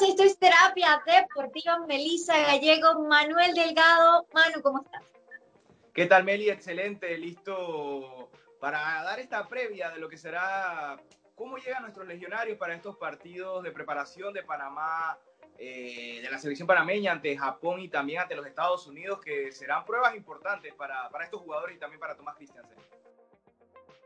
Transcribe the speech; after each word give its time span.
Amigos, 0.00 0.20
esto 0.20 0.22
es 0.22 0.38
Terapia 0.38 1.02
Deportiva. 1.04 1.78
Melissa 1.86 2.38
Gallego, 2.38 3.00
Manuel 3.06 3.54
Delgado. 3.54 4.26
Manu, 4.32 4.62
¿cómo 4.62 4.82
estás? 4.82 5.02
¿Qué 5.92 6.06
tal, 6.06 6.24
Meli? 6.24 6.48
Excelente, 6.48 7.16
listo 7.18 8.30
para 8.60 9.02
dar 9.02 9.18
esta 9.20 9.46
previa 9.48 9.90
de 9.90 9.98
lo 9.98 10.08
que 10.08 10.16
será, 10.16 10.98
cómo 11.34 11.56
llegan 11.56 11.82
nuestros 11.82 12.06
legionarios 12.06 12.58
para 12.58 12.74
estos 12.74 12.96
partidos 12.96 13.62
de 13.62 13.72
preparación 13.72 14.32
de 14.32 14.42
Panamá, 14.42 15.18
eh, 15.58 16.20
de 16.22 16.30
la 16.30 16.38
selección 16.38 16.66
panameña 16.66 17.12
ante 17.12 17.36
Japón 17.36 17.80
y 17.80 17.88
también 17.88 18.20
ante 18.20 18.34
los 18.34 18.46
Estados 18.46 18.86
Unidos, 18.86 19.20
que 19.20 19.50
serán 19.52 19.84
pruebas 19.84 20.14
importantes 20.14 20.74
para, 20.74 21.08
para 21.10 21.24
estos 21.24 21.40
jugadores 21.40 21.76
y 21.76 21.78
también 21.78 22.00
para 22.00 22.16
Tomás 22.16 22.36
Christiansen. 22.36 22.78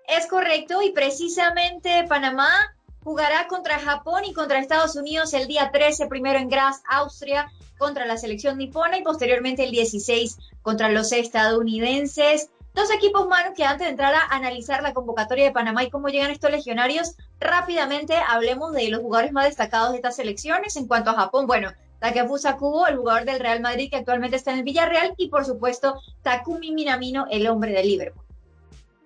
Es 0.09 0.27
correcto, 0.27 0.83
y 0.83 0.93
precisamente 0.93 2.05
Panamá 2.09 2.77
jugará 3.05 3.47
contra 3.47 3.79
Japón 3.79 4.25
y 4.25 4.33
contra 4.33 4.59
Estados 4.59 4.97
Unidos 4.97 5.35
el 5.35 5.47
día 5.47 5.71
13, 5.71 6.07
primero 6.07 6.39
en 6.39 6.49
Graz, 6.49 6.83
Austria, 6.89 7.53
contra 7.79 8.07
la 8.07 8.17
selección 8.17 8.57
nipona 8.57 8.99
y 8.99 9.03
posteriormente 9.03 9.63
el 9.65 9.71
16 9.71 10.39
contra 10.63 10.89
los 10.89 11.13
estadounidenses. 11.13 12.51
Dos 12.75 12.91
equipos, 12.91 13.29
manos 13.29 13.53
que 13.55 13.65
antes 13.65 13.87
de 13.87 13.91
entrar 13.91 14.15
a 14.15 14.35
analizar 14.35 14.83
la 14.83 14.95
convocatoria 14.95 15.45
de 15.45 15.53
Panamá 15.53 15.85
y 15.85 15.91
cómo 15.91 16.09
llegan 16.09 16.31
estos 16.31 16.51
legionarios, 16.51 17.15
rápidamente 17.39 18.15
hablemos 18.17 18.73
de 18.73 18.89
los 18.89 19.01
jugadores 19.01 19.33
más 19.33 19.45
destacados 19.45 19.91
de 19.91 19.97
estas 19.97 20.17
selecciones. 20.17 20.75
En 20.77 20.89
cuanto 20.89 21.11
a 21.11 21.15
Japón, 21.15 21.47
bueno, 21.47 21.71
Takefusa 22.01 22.57
Kubo, 22.57 22.87
el 22.87 22.97
jugador 22.97 23.27
del 23.27 23.39
Real 23.39 23.61
Madrid 23.61 23.91
que 23.91 23.97
actualmente 23.97 24.37
está 24.37 24.53
en 24.53 24.59
el 24.59 24.65
Villarreal, 24.65 25.15
y 25.17 25.29
por 25.29 25.45
supuesto 25.45 26.01
Takumi 26.23 26.73
Minamino, 26.73 27.27
el 27.31 27.47
hombre 27.47 27.73
del 27.73 27.87
Liverpool. 27.87 28.24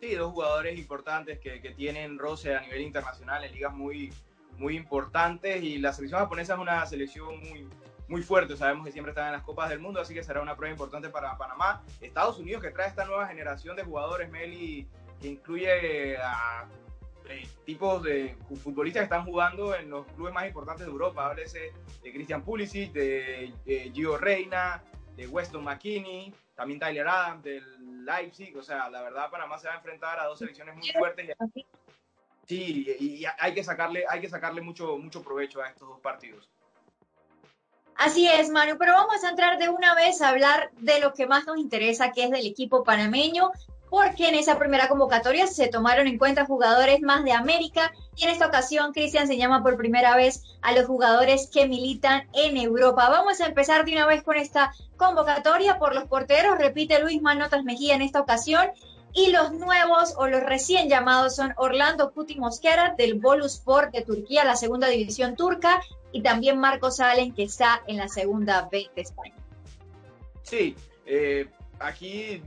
Sí, 0.00 0.14
dos 0.14 0.32
jugadores 0.32 0.78
importantes 0.78 1.40
que, 1.40 1.60
que, 1.60 1.70
tienen 1.70 2.18
roce 2.18 2.54
a 2.54 2.60
nivel 2.60 2.82
internacional 2.82 3.44
en 3.44 3.52
ligas 3.52 3.74
muy, 3.74 4.12
muy 4.56 4.76
importantes 4.76 5.62
y 5.62 5.78
la 5.78 5.92
selección 5.92 6.20
japonesa 6.20 6.54
es 6.54 6.60
una 6.60 6.86
selección 6.86 7.38
muy, 7.40 7.68
muy 8.08 8.22
fuerte, 8.22 8.56
sabemos 8.56 8.86
que 8.86 8.92
siempre 8.92 9.10
están 9.10 9.26
en 9.26 9.32
las 9.32 9.42
Copas 9.42 9.68
del 9.68 9.80
Mundo, 9.80 10.00
así 10.00 10.14
que 10.14 10.22
será 10.22 10.40
una 10.40 10.56
prueba 10.56 10.72
importante 10.72 11.08
para 11.08 11.36
Panamá. 11.36 11.82
Estados 12.00 12.38
Unidos 12.38 12.62
que 12.62 12.70
trae 12.70 12.88
esta 12.88 13.04
nueva 13.04 13.26
generación 13.26 13.76
de 13.76 13.84
jugadores, 13.84 14.30
Meli, 14.30 14.86
que 15.20 15.28
incluye 15.28 16.16
a 16.16 16.66
eh, 17.28 17.46
tipos 17.66 18.02
de 18.02 18.36
futbolistas 18.62 19.00
que 19.00 19.04
están 19.04 19.24
jugando 19.24 19.74
en 19.74 19.90
los 19.90 20.06
clubes 20.12 20.32
más 20.32 20.46
importantes 20.46 20.86
de 20.86 20.92
Europa, 20.92 21.26
háblese 21.26 21.72
de 22.02 22.12
Christian 22.12 22.42
Pulisic, 22.42 22.92
de, 22.92 23.52
de 23.66 23.90
Gio 23.92 24.16
Reina, 24.16 24.82
de 25.14 25.26
Weston 25.26 25.62
McKinney, 25.62 26.32
también 26.58 26.80
Tyler 26.80 27.06
Adams 27.06 27.44
del 27.44 28.04
Leipzig, 28.04 28.56
o 28.56 28.64
sea, 28.64 28.90
la 28.90 29.00
verdad 29.00 29.30
Panamá 29.30 29.60
se 29.60 29.68
va 29.68 29.74
a 29.74 29.76
enfrentar 29.76 30.18
a 30.18 30.24
dos 30.24 30.40
selecciones 30.40 30.74
muy 30.74 30.90
fuertes. 30.90 31.36
Sí, 32.46 32.96
y 32.98 33.24
hay 33.38 33.54
que 33.54 33.62
sacarle, 33.62 34.04
hay 34.08 34.20
que 34.20 34.28
sacarle 34.28 34.60
mucho, 34.60 34.98
mucho 34.98 35.22
provecho 35.22 35.62
a 35.62 35.68
estos 35.68 35.88
dos 35.88 36.00
partidos. 36.00 36.50
Así 37.94 38.26
es, 38.26 38.50
Manu, 38.50 38.76
pero 38.76 38.94
vamos 38.94 39.22
a 39.22 39.30
entrar 39.30 39.56
de 39.58 39.68
una 39.68 39.94
vez 39.94 40.20
a 40.20 40.30
hablar 40.30 40.72
de 40.78 40.98
lo 40.98 41.14
que 41.14 41.28
más 41.28 41.46
nos 41.46 41.58
interesa, 41.58 42.10
que 42.10 42.24
es 42.24 42.30
del 42.32 42.48
equipo 42.48 42.82
panameño, 42.82 43.52
porque 43.90 44.28
en 44.28 44.34
esa 44.34 44.58
primera 44.58 44.88
convocatoria 44.88 45.46
se 45.46 45.68
tomaron 45.68 46.06
en 46.06 46.18
cuenta 46.18 46.44
jugadores 46.44 47.00
más 47.00 47.24
de 47.24 47.32
América 47.32 47.92
y 48.16 48.24
en 48.24 48.30
esta 48.30 48.46
ocasión 48.46 48.92
Cristian 48.92 49.26
se 49.26 49.36
llama 49.36 49.62
por 49.62 49.76
primera 49.76 50.16
vez 50.16 50.42
a 50.62 50.72
los 50.72 50.86
jugadores 50.86 51.48
que 51.52 51.68
militan 51.68 52.28
en 52.32 52.56
Europa. 52.56 53.08
Vamos 53.08 53.40
a 53.40 53.46
empezar 53.46 53.84
de 53.84 53.92
una 53.92 54.06
vez 54.06 54.22
con 54.22 54.36
esta 54.36 54.72
convocatoria 54.96 55.78
por 55.78 55.94
los 55.94 56.04
porteros, 56.04 56.58
repite 56.58 57.00
Luis 57.00 57.22
Manotas 57.22 57.64
Mejía 57.64 57.94
en 57.94 58.02
esta 58.02 58.20
ocasión 58.20 58.70
y 59.14 59.32
los 59.32 59.52
nuevos 59.52 60.14
o 60.16 60.26
los 60.26 60.42
recién 60.42 60.88
llamados 60.88 61.36
son 61.36 61.54
Orlando 61.56 62.12
Puti 62.12 62.38
Mosquera 62.38 62.94
del 62.96 63.14
Boluspor 63.14 63.90
de 63.90 64.02
Turquía, 64.02 64.44
la 64.44 64.56
segunda 64.56 64.88
división 64.88 65.34
turca, 65.34 65.80
y 66.12 66.22
también 66.22 66.58
Marcos 66.58 67.00
Allen, 67.00 67.34
que 67.34 67.44
está 67.44 67.82
en 67.86 67.96
la 67.96 68.08
segunda 68.08 68.68
B 68.70 68.88
de 68.94 69.02
España. 69.02 69.34
Sí, 70.42 70.76
eh, 71.06 71.48
aquí 71.78 72.42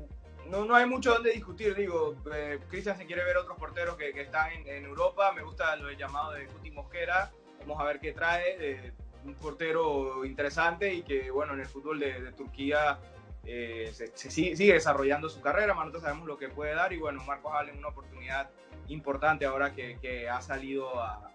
no, 0.51 0.65
no 0.65 0.75
hay 0.75 0.85
mucho 0.85 1.13
donde 1.13 1.31
discutir, 1.31 1.73
digo, 1.75 2.15
eh, 2.33 2.59
Cristian 2.69 2.97
se 2.97 3.05
quiere 3.05 3.23
ver 3.23 3.37
otros 3.37 3.57
porteros 3.57 3.95
que, 3.95 4.11
que 4.11 4.21
están 4.21 4.51
en, 4.51 4.85
Europa, 4.85 5.31
me 5.31 5.41
gusta 5.41 5.75
lo 5.77 5.89
llamado 5.91 6.33
de 6.33 6.45
Puti 6.45 6.71
Mosquera, 6.71 7.31
vamos 7.61 7.79
a 7.79 7.85
ver 7.85 7.99
qué 7.99 8.11
trae, 8.11 8.93
un 9.23 9.35
portero 9.35 10.25
interesante 10.25 10.93
y 10.93 11.03
que, 11.03 11.31
bueno, 11.31 11.53
en 11.53 11.61
el 11.61 11.67
fútbol 11.67 11.99
de, 11.99 12.31
Turquía 12.33 12.99
eh, 13.45 13.91
se, 13.93 14.07
sigue, 14.15 14.55
sigue, 14.55 14.73
desarrollando 14.73 15.29
su 15.29 15.41
carrera, 15.41 15.73
nosotros 15.73 16.03
sabemos 16.03 16.27
lo 16.27 16.37
que 16.37 16.49
puede 16.49 16.75
dar 16.75 16.91
y 16.93 16.97
bueno, 16.97 17.23
Marcos 17.23 17.53
Allen 17.53 17.77
una 17.77 17.89
oportunidad 17.89 18.49
importante 18.87 19.45
ahora 19.45 19.73
que, 19.73 20.29
ha 20.29 20.41
salido 20.41 21.01
a, 21.01 21.27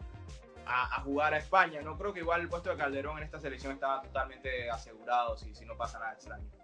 jugar 1.05 1.33
a 1.35 1.39
España. 1.39 1.81
No 1.81 1.97
creo 1.97 2.13
que 2.13 2.21
igual 2.21 2.41
el 2.41 2.49
puesto 2.49 2.71
de 2.71 2.77
Calderón 2.77 3.19
en 3.19 3.25
esta 3.25 3.39
selección 3.39 3.73
estaba 3.73 4.03
totalmente 4.03 4.69
asegurado 4.69 5.37
si, 5.37 5.55
si 5.55 5.65
no 5.65 5.77
pasa 5.77 6.01
nada 6.01 6.13
extraño. 6.15 6.56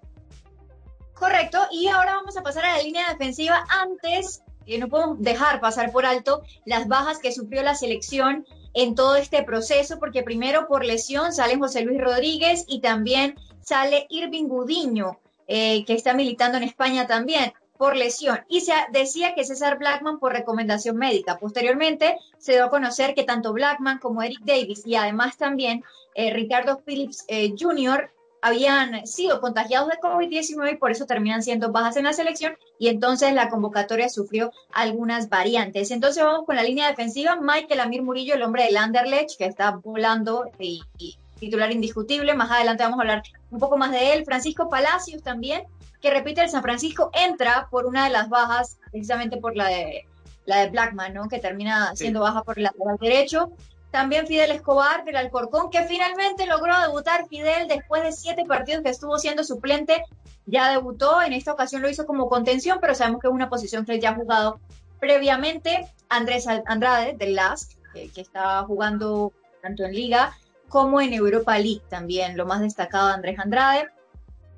Correcto, 1.23 1.61
y 1.71 1.87
ahora 1.87 2.17
vamos 2.17 2.37
a 2.37 2.43
pasar 2.43 2.65
a 2.65 2.77
la 2.77 2.83
línea 2.83 3.09
defensiva 3.09 3.65
antes, 3.69 4.43
que 4.67 4.77
no 4.79 4.89
podemos 4.89 5.23
dejar 5.23 5.61
pasar 5.61 5.93
por 5.93 6.05
alto 6.05 6.43
las 6.65 6.89
bajas 6.89 7.21
que 7.21 7.31
sufrió 7.31 7.63
la 7.63 7.77
selección 7.77 8.45
en 8.75 8.97
todo 8.97 9.15
este 9.15 9.45
proceso, 9.45 10.01
porque 10.01 10.25
primero 10.25 10.67
por 10.67 10.85
lesión 10.85 11.33
sale 11.33 11.57
José 11.57 11.83
Luis 11.83 12.01
Rodríguez 12.01 12.65
y 12.67 12.81
también 12.81 13.37
sale 13.61 14.09
Irving 14.11 14.49
Gudiño, 14.49 15.21
eh, 15.47 15.85
que 15.85 15.95
está 15.95 16.13
militando 16.13 16.59
en 16.59 16.65
España 16.65 17.07
también 17.07 17.53
por 17.79 17.95
lesión. 17.95 18.41
Y 18.49 18.63
se 18.63 18.73
decía 18.91 19.37
que 19.37 19.45
César 19.45 19.79
Blackman 19.79 20.19
por 20.19 20.33
recomendación 20.33 20.97
médica. 20.97 21.39
Posteriormente 21.39 22.19
se 22.39 22.55
dio 22.55 22.65
a 22.65 22.71
conocer 22.71 23.15
que 23.15 23.23
tanto 23.23 23.53
Blackman 23.53 24.01
como 24.01 24.25
Eric 24.25 24.41
Davis 24.41 24.85
y 24.85 24.97
además 24.97 25.37
también 25.37 25.85
eh, 26.17 26.33
Ricardo 26.33 26.83
Phillips 26.85 27.25
eh, 27.29 27.55
Jr. 27.57 28.11
habían 28.43 29.07
sido 29.07 29.41
contagiados 29.41 29.89
de 29.89 29.99
COVID-19 29.99 30.73
y 30.73 30.77
por 30.77 30.91
eso 30.91 31.07
terminan 31.07 31.43
siendo 31.43 31.71
bajas 31.71 31.97
en 31.97 32.05
la 32.05 32.13
selección 32.13 32.57
y 32.79 32.89
entonces 32.89 33.33
la 33.33 33.49
convocatoria 33.49 34.09
sufrió 34.09 34.51
algunas 34.73 35.29
variantes. 35.29 35.93
Entonces 35.93 36.23
vamos 36.23 36.45
con 36.45 36.57
la 36.57 36.65
línea 36.65 36.89
defensiva. 36.89 37.39
Michael 37.41 37.81
Amir 37.81 38.03
Murillo, 38.03 38.35
el 38.35 38.43
hombre 38.43 38.65
del 38.65 38.77
Anderlecht, 38.77 39.39
que 39.39 39.47
está 39.47 39.71
volando 39.71 40.51
y, 40.59 40.83
y 40.99 41.17
titular 41.39 41.71
indiscutible. 41.71 42.35
Más 42.35 42.51
adelante 42.51 42.83
vamos 42.83 42.99
a 42.99 43.03
hablar 43.03 43.23
un 43.51 43.61
poco 43.61 43.79
más 43.79 43.93
de 43.93 44.13
él. 44.13 44.25
Francisco 44.25 44.69
Palacios 44.69 45.23
también, 45.23 45.63
que 46.01 46.11
repite 46.11 46.43
el 46.43 46.51
San 46.51 46.63
Francisco, 46.63 47.11
entra 47.15 47.69
por 47.71 47.87
una 47.87 48.05
de 48.05 48.11
las 48.11 48.29
bajas, 48.29 48.79
precisamente 48.91 49.37
por 49.37 49.57
la 49.57 49.69
de, 49.69 50.05
la 50.47 50.59
de 50.59 50.71
Blackman, 50.71 51.15
¿no? 51.15 51.29
que 51.29 51.39
termina 51.39 51.95
siendo 51.95 52.19
sí. 52.21 52.25
baja 52.25 52.43
por 52.43 52.59
el 52.59 52.65
lateral 52.65 52.97
derecho. 53.01 53.53
También 53.93 54.27
Fidel 54.27 54.51
Escobar 54.51 55.05
del 55.05 55.17
Alcorcón, 55.17 55.71
que 55.71 55.85
finalmente 55.85 56.47
logró 56.47 56.81
debutar 56.81 57.29
Fidel 57.29 57.69
después 57.69 58.03
de 58.03 58.11
siete 58.11 58.45
partidos 58.45 58.83
que 58.83 58.91
estuvo 58.91 59.17
siendo 59.19 59.45
suplente. 59.45 60.05
Ya 60.47 60.71
debutó, 60.71 61.23
en 61.23 61.33
esta 61.33 61.53
ocasión 61.53 61.83
lo 61.83 61.89
hizo 61.89 62.05
como 62.05 62.29
contención, 62.29 62.79
pero 62.81 62.97
sabemos 62.97 63.21
que 63.21 63.29
es 63.29 63.33
una 63.33 63.49
posición 63.49 63.85
que 63.85 64.01
ya 64.01 64.11
ha 64.11 64.15
jugado 64.17 64.59
previamente. 64.99 65.87
Andrés 66.09 66.49
Andrade 66.49 67.15
del 67.17 67.37
LASK, 67.37 67.71
que, 67.93 68.11
que 68.11 68.21
está 68.21 68.65
jugando 68.65 69.33
tanto 69.63 69.85
en 69.85 69.93
Liga 69.93 70.37
como 70.69 71.01
en 71.01 71.13
Europa 71.13 71.59
League 71.59 71.83
también, 71.89 72.37
lo 72.37 72.47
más 72.47 72.61
destacado 72.61 73.09
de 73.09 73.15
Andrés 73.15 73.39
Andrade. 73.39 73.89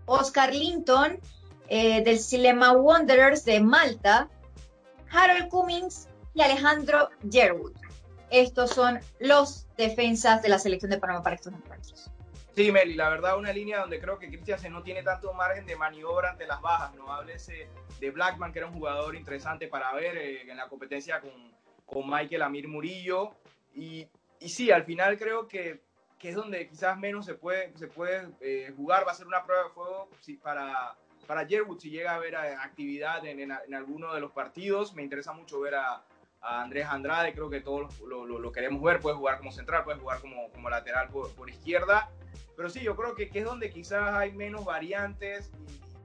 Oscar 0.07 0.55
Linton 0.55 1.19
eh, 1.69 2.05
del 2.05 2.19
Silema 2.19 2.73
Wanderers 2.73 3.45
de 3.45 3.61
Malta, 3.61 4.29
Harold 5.11 5.49
Cummings 5.49 6.09
y 6.35 6.43
Alejandro 6.43 7.09
Jerwood. 7.31 7.73
Estos 8.35 8.71
son 8.71 8.99
los 9.21 9.67
defensas 9.77 10.43
de 10.43 10.49
la 10.49 10.59
selección 10.59 10.91
de 10.91 10.99
Panamá 10.99 11.23
para 11.23 11.37
estos 11.37 11.53
encuentros. 11.53 12.11
Sí, 12.57 12.73
Meli, 12.73 12.95
la 12.95 13.09
verdad 13.09 13.39
una 13.39 13.53
línea 13.53 13.81
donde 13.81 14.01
creo 14.01 14.19
que 14.19 14.29
Cristian 14.29 14.73
no 14.73 14.83
tiene 14.83 15.03
tanto 15.03 15.33
margen 15.33 15.67
de 15.67 15.77
maniobra 15.77 16.31
ante 16.31 16.47
las 16.47 16.61
bajas, 16.61 16.95
no 16.95 17.13
háblese 17.13 17.69
de 18.01 18.11
Blackman, 18.11 18.53
que 18.53 18.59
era 18.59 18.69
un 18.69 18.75
jugador 18.75 19.15
interesante 19.15 19.69
para 19.69 19.93
ver 19.95 20.17
eh, 20.17 20.51
en 20.51 20.57
la 20.57 20.69
competencia 20.69 21.21
con, 21.21 21.31
con 21.87 22.11
Michael 22.11 22.43
Amir 22.43 22.69
Murillo, 22.69 23.31
y, 23.73 24.09
y 24.41 24.49
sí, 24.49 24.71
al 24.71 24.85
final 24.85 25.17
creo 25.17 25.47
que 25.47 25.81
que 26.25 26.31
es 26.31 26.37
donde 26.37 26.67
quizás 26.67 26.99
menos 26.99 27.27
se 27.27 27.35
puede, 27.35 27.77
se 27.77 27.87
puede 27.87 28.29
eh, 28.41 28.73
jugar, 28.75 29.07
va 29.07 29.13
a 29.13 29.15
ser 29.15 29.27
una 29.27 29.45
prueba 29.45 29.65
de 29.65 29.69
fuego 29.69 30.09
si, 30.21 30.39
para, 30.39 30.97
para 31.27 31.47
Jerwood 31.47 31.79
si 31.79 31.91
llega 31.91 32.13
a 32.13 32.15
haber 32.15 32.33
eh, 32.33 32.57
actividad 32.59 33.27
en, 33.27 33.41
en, 33.41 33.51
en, 33.51 33.75
alguno 33.75 34.15
de 34.15 34.21
los 34.21 34.33
partidos. 34.33 34.95
Me 34.95 35.03
interesa 35.03 35.35
mucho 35.35 35.61
ver 35.61 35.75
a, 35.75 36.03
a 36.45 36.63
Andrés 36.63 36.87
Andrade, 36.87 37.33
creo 37.33 37.49
que 37.49 37.61
todos 37.61 37.99
lo, 38.01 38.27
lo, 38.27 38.39
lo, 38.39 38.53
queremos 38.53 38.83
ver, 38.83 39.01
puede 39.01 39.17
jugar 39.17 39.39
como 39.39 39.51
central, 39.51 39.83
puede 39.83 39.99
jugar 39.99 40.21
como, 40.21 40.51
como 40.51 40.69
lateral 40.69 41.09
por, 41.09 41.33
por, 41.35 41.49
izquierda. 41.49 42.11
Pero 42.57 42.69
sí, 42.69 42.81
yo 42.81 42.95
creo 42.95 43.15
que, 43.15 43.31
que, 43.31 43.41
es 43.41 43.45
donde 43.45 43.71
quizás 43.71 44.15
hay 44.15 44.33
menos 44.33 44.65
variantes 44.65 45.51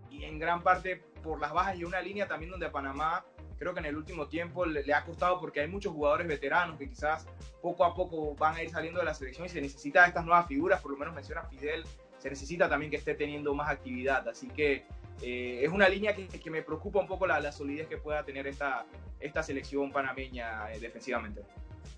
y, 0.09 0.23
en 0.23 0.39
gran 0.39 0.61
parte 0.63 1.03
por 1.21 1.39
las 1.39 1.51
bajas 1.51 1.77
y 1.77 1.83
una 1.83 2.01
línea 2.01 2.27
también 2.27 2.51
donde 2.51 2.69
Panamá 2.69 3.25
creo 3.57 3.73
que 3.73 3.81
en 3.81 3.87
el 3.87 3.97
último 3.97 4.27
tiempo 4.27 4.65
le, 4.65 4.83
le, 4.83 4.93
ha 4.93 5.03
costado 5.03 5.39
porque 5.39 5.59
hay 5.59 5.67
muchos 5.67 5.91
jugadores 5.91 6.27
veteranos 6.27 6.77
que 6.77 6.87
quizás 6.87 7.27
poco 7.61 7.83
a 7.83 7.93
poco 7.93 8.33
van 8.35 8.55
a 8.55 8.63
ir 8.63 8.69
saliendo 8.69 8.99
de 8.99 9.05
la 9.05 9.13
selección 9.13 9.45
y 9.45 9.49
se 9.49 9.59
necesita 9.59 10.05
estas 10.05 10.25
nuevas 10.25 10.47
figuras, 10.47 10.81
por 10.81 10.91
lo 10.91 10.97
menos 10.97 11.13
menciona 11.13 11.43
Fidel, 11.43 11.83
se 12.17 12.29
necesita 12.29 12.69
también 12.69 12.89
que 12.89 12.97
esté 12.97 13.15
teniendo 13.15 13.53
más 13.53 13.69
actividad, 13.69 14.25
así 14.29 14.47
que 14.47 14.85
eh, 15.21 15.61
es 15.63 15.71
una 15.71 15.89
línea 15.89 16.15
que, 16.15 16.49
me 16.49 16.61
preocupa 16.61 16.99
un 16.99 17.07
poco 17.07 17.27
la, 17.27 17.51
solidez 17.51 17.87
que 17.87 17.97
pueda 17.97 18.23
tener 18.23 18.47
esta, 18.47 18.85
esta 19.19 19.43
selección 19.43 19.91
panameña 19.91 20.71
eh, 20.71 20.79
defensivamente. 20.79 21.41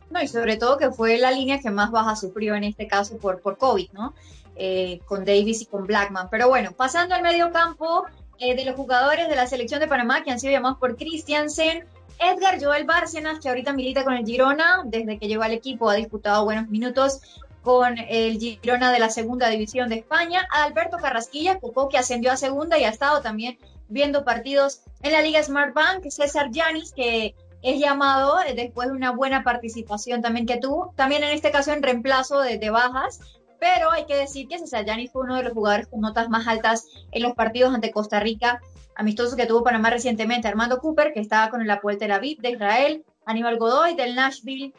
No, 0.09 0.21
y 0.21 0.27
sobre 0.27 0.57
todo 0.57 0.77
que 0.77 0.91
fue 0.91 1.17
la 1.17 1.31
línea 1.31 1.59
que 1.59 1.69
más 1.69 1.91
baja 1.91 2.15
sufrió 2.15 2.55
en 2.55 2.65
este 2.65 2.87
caso 2.87 3.17
por, 3.17 3.41
por 3.41 3.57
COVID, 3.57 3.91
¿no? 3.93 4.13
Eh, 4.55 4.99
con 5.05 5.23
Davis 5.23 5.61
y 5.61 5.65
con 5.65 5.85
Blackman. 5.85 6.29
Pero 6.29 6.49
bueno, 6.49 6.71
pasando 6.73 7.15
al 7.15 7.21
medio 7.21 7.51
campo 7.51 8.05
de 8.39 8.65
los 8.65 8.75
jugadores 8.75 9.29
de 9.29 9.35
la 9.35 9.45
selección 9.45 9.79
de 9.79 9.87
Panamá 9.87 10.23
que 10.23 10.31
han 10.31 10.39
sido 10.39 10.51
llamados 10.51 10.79
por 10.79 10.97
Christiansen, 10.97 11.85
Edgar 12.19 12.63
Joel 12.63 12.85
Bárcenas, 12.85 13.39
que 13.39 13.49
ahorita 13.49 13.73
milita 13.73 14.03
con 14.03 14.13
el 14.13 14.25
Girona, 14.25 14.81
desde 14.85 15.19
que 15.19 15.27
llegó 15.27 15.43
al 15.43 15.53
equipo 15.53 15.89
ha 15.89 15.95
disputado 15.95 16.43
buenos 16.43 16.67
minutos 16.69 17.21
con 17.63 17.97
el 17.97 18.39
Girona 18.39 18.91
de 18.91 18.99
la 18.99 19.09
segunda 19.09 19.49
división 19.49 19.89
de 19.89 19.95
España, 19.95 20.47
Alberto 20.51 20.97
Carrasquilla, 20.97 21.59
que 21.89 21.97
ascendió 21.97 22.31
a 22.31 22.37
segunda 22.37 22.77
y 22.77 22.83
ha 22.83 22.89
estado 22.89 23.21
también 23.21 23.57
viendo 23.87 24.23
partidos 24.23 24.81
en 25.01 25.11
la 25.11 25.21
Liga 25.21 25.43
Smart 25.43 25.73
Bank, 25.73 26.05
César 26.09 26.49
Yanis, 26.51 26.93
que 26.93 27.35
es 27.61 27.79
llamado 27.79 28.41
eh, 28.41 28.53
después 28.55 28.87
de 28.87 28.95
una 28.95 29.11
buena 29.11 29.43
participación 29.43 30.21
también 30.21 30.45
que 30.45 30.57
tuvo, 30.57 30.93
también 30.95 31.23
en 31.23 31.31
este 31.31 31.51
caso 31.51 31.71
en 31.71 31.83
reemplazo 31.83 32.39
de, 32.39 32.69
bajas, 32.69 33.19
pero 33.59 33.91
hay 33.91 34.05
que 34.05 34.15
decir 34.15 34.47
que 34.47 34.57
César 34.57 34.85
Yanis 34.85 35.11
fue 35.11 35.23
uno 35.23 35.35
de 35.35 35.43
los 35.43 35.53
jugadores 35.53 35.87
con 35.87 36.01
notas 36.01 36.29
más 36.29 36.47
altas 36.47 36.87
en 37.11 37.21
los 37.21 37.33
partidos 37.33 37.73
ante 37.73 37.91
Costa 37.91 38.19
Rica, 38.19 38.59
amistosos 38.95 39.35
que 39.35 39.45
tuvo 39.45 39.63
Panamá 39.63 39.91
recientemente, 39.91 40.47
Armando 40.47 40.79
Cooper, 40.79 41.13
que 41.13 41.19
estaba 41.19 41.49
con 41.49 41.61
el 41.61 41.69
Apuel 41.69 41.97
Tel 41.99 42.11
Aviv 42.11 42.39
de 42.39 42.51
Israel, 42.51 43.05
Aníbal 43.25 43.57
Godoy 43.57 43.93
del 43.93 44.15
Nashville 44.15 44.73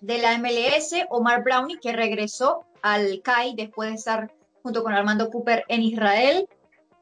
de 0.00 0.18
la 0.18 0.36
MLS, 0.38 0.94
Omar 1.10 1.42
Brownie, 1.42 1.78
que 1.78 1.92
regresó 1.92 2.64
al 2.82 3.20
CAI 3.22 3.54
después 3.54 3.90
de 3.90 3.96
estar 3.96 4.32
junto 4.62 4.82
con 4.82 4.92
Armando 4.92 5.30
Cooper 5.30 5.64
en 5.68 5.82
Israel, 5.82 6.48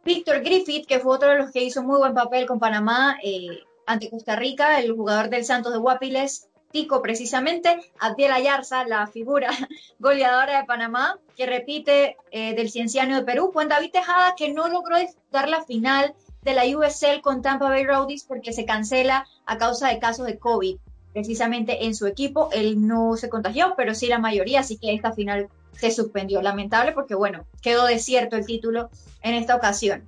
Víctor 0.04 0.40
Griffith, 0.43 0.87
que 0.87 1.00
fue 1.00 1.14
otro 1.14 1.31
de 1.31 1.38
los 1.38 1.50
que 1.50 1.64
hizo 1.64 1.82
muy 1.82 1.98
buen 1.98 2.14
papel 2.14 2.46
con 2.46 2.60
Panamá 2.60 3.19
eh, 3.22 3.58
ante 3.87 4.08
Costa 4.08 4.37
Rica, 4.37 4.78
el 4.78 4.93
jugador 4.93 5.31
del 5.31 5.44
Santos 5.44 5.72
de 5.72 5.78
Guapiles, 5.78 6.48
Tico 6.70 7.00
precisamente, 7.00 7.78
Abdiel 7.98 8.32
Ayarza, 8.32 8.84
la 8.87 9.06
figura 9.06 9.50
goleadora 9.99 10.60
de 10.60 10.66
Panamá, 10.66 11.19
que 11.37 11.46
repite 11.46 12.16
eh, 12.31 12.54
del 12.54 12.70
Cienciano 12.70 13.16
de 13.16 13.22
Perú, 13.22 13.50
Juan 13.52 13.69
David 13.69 13.92
Tejada, 13.92 14.34
que 14.37 14.52
no 14.52 14.69
logró 14.69 14.99
disputar 14.99 15.49
la 15.49 15.64
final 15.64 16.14
de 16.42 16.54
la 16.54 16.64
USL 16.64 17.20
con 17.22 17.42
Tampa 17.42 17.69
Bay 17.69 17.84
Rowdies 17.84 18.25
porque 18.25 18.52
se 18.52 18.64
cancela 18.64 19.26
a 19.46 19.58
causa 19.58 19.88
de 19.88 19.99
casos 19.99 20.26
de 20.26 20.38
COVID 20.38 20.76
precisamente 21.16 21.86
en 21.86 21.94
su 21.94 22.06
equipo. 22.06 22.50
Él 22.52 22.86
no 22.86 23.16
se 23.16 23.30
contagió, 23.30 23.72
pero 23.74 23.94
sí 23.94 24.06
la 24.06 24.18
mayoría, 24.18 24.60
así 24.60 24.76
que 24.76 24.92
esta 24.92 25.12
final 25.12 25.48
se 25.72 25.90
suspendió. 25.90 26.42
Lamentable 26.42 26.92
porque, 26.92 27.14
bueno, 27.14 27.46
quedó 27.62 27.86
desierto 27.86 28.36
el 28.36 28.44
título 28.44 28.90
en 29.22 29.32
esta 29.32 29.56
ocasión. 29.56 30.06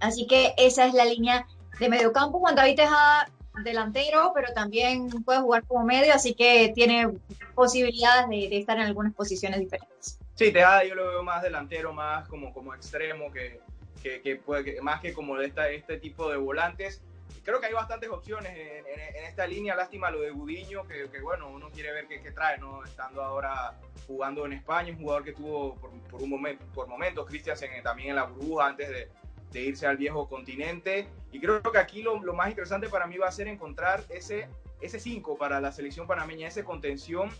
Así 0.00 0.26
que 0.26 0.52
esa 0.56 0.86
es 0.86 0.94
la 0.94 1.04
línea 1.04 1.46
de 1.78 1.88
mediocampo. 1.88 2.40
Juan 2.40 2.56
David 2.56 2.74
Tejada 2.74 3.30
delantero, 3.62 4.32
pero 4.34 4.52
también 4.52 5.08
puede 5.24 5.38
jugar 5.38 5.62
como 5.68 5.84
medio, 5.84 6.12
así 6.12 6.34
que 6.34 6.72
tiene 6.74 7.06
posibilidades 7.54 8.28
de, 8.28 8.58
estar 8.58 8.76
en 8.76 8.86
algunas 8.86 9.14
posiciones 9.14 9.60
diferentes. 9.60 10.18
Sí, 10.34 10.50
Tejada 10.50 10.82
yo 10.84 10.96
lo 10.96 11.06
veo 11.06 11.22
más 11.22 11.44
delantero, 11.44 11.92
más 11.92 12.28
como, 12.28 12.52
como 12.52 12.74
extremo, 12.74 13.30
que, 13.30 13.60
que, 14.02 14.34
puede, 14.34 14.80
más 14.80 15.00
que 15.00 15.12
como 15.12 15.36
de 15.36 15.46
esta, 15.46 15.68
este 15.68 15.98
tipo 15.98 16.28
de 16.28 16.38
volantes 16.38 17.02
creo 17.50 17.60
que 17.60 17.66
hay 17.66 17.72
bastantes 17.72 18.08
opciones 18.08 18.56
en, 18.56 19.24
esta 19.24 19.44
línea. 19.44 19.74
Lástima 19.74 20.10
lo 20.10 20.20
de 20.20 20.30
Gudiño, 20.30 20.86
que, 20.86 21.20
bueno, 21.20 21.50
uno 21.50 21.68
quiere 21.70 21.92
ver 21.92 22.06
qué, 22.06 22.30
trae, 22.30 22.58
¿no? 22.58 22.84
Estando 22.84 23.22
ahora 23.22 23.76
jugando 24.06 24.46
en 24.46 24.52
España, 24.52 24.92
un 24.92 24.98
jugador 24.98 25.24
que 25.24 25.32
tuvo 25.32 25.74
por, 25.74 26.22
un 26.22 26.30
momento, 26.30 26.64
por 26.72 26.86
momentos, 26.86 27.26
Christiansen 27.26 27.82
también 27.82 28.10
en 28.10 28.16
la 28.16 28.24
burbuja 28.24 28.68
antes 28.68 28.88
de, 28.88 29.60
irse 29.60 29.84
al 29.84 29.96
viejo 29.96 30.28
continente. 30.28 31.08
Y 31.32 31.40
creo 31.40 31.60
que 31.60 31.78
aquí 31.78 32.02
lo, 32.02 32.20
más 32.32 32.50
interesante 32.50 32.88
para 32.88 33.08
mí 33.08 33.18
va 33.18 33.26
a 33.26 33.32
ser 33.32 33.48
encontrar 33.48 34.04
ese 34.10 34.48
5 34.80 35.36
para 35.36 35.60
la 35.60 35.72
selección 35.72 36.06
panameña, 36.06 36.46
ese 36.46 36.62
contención 36.62 37.30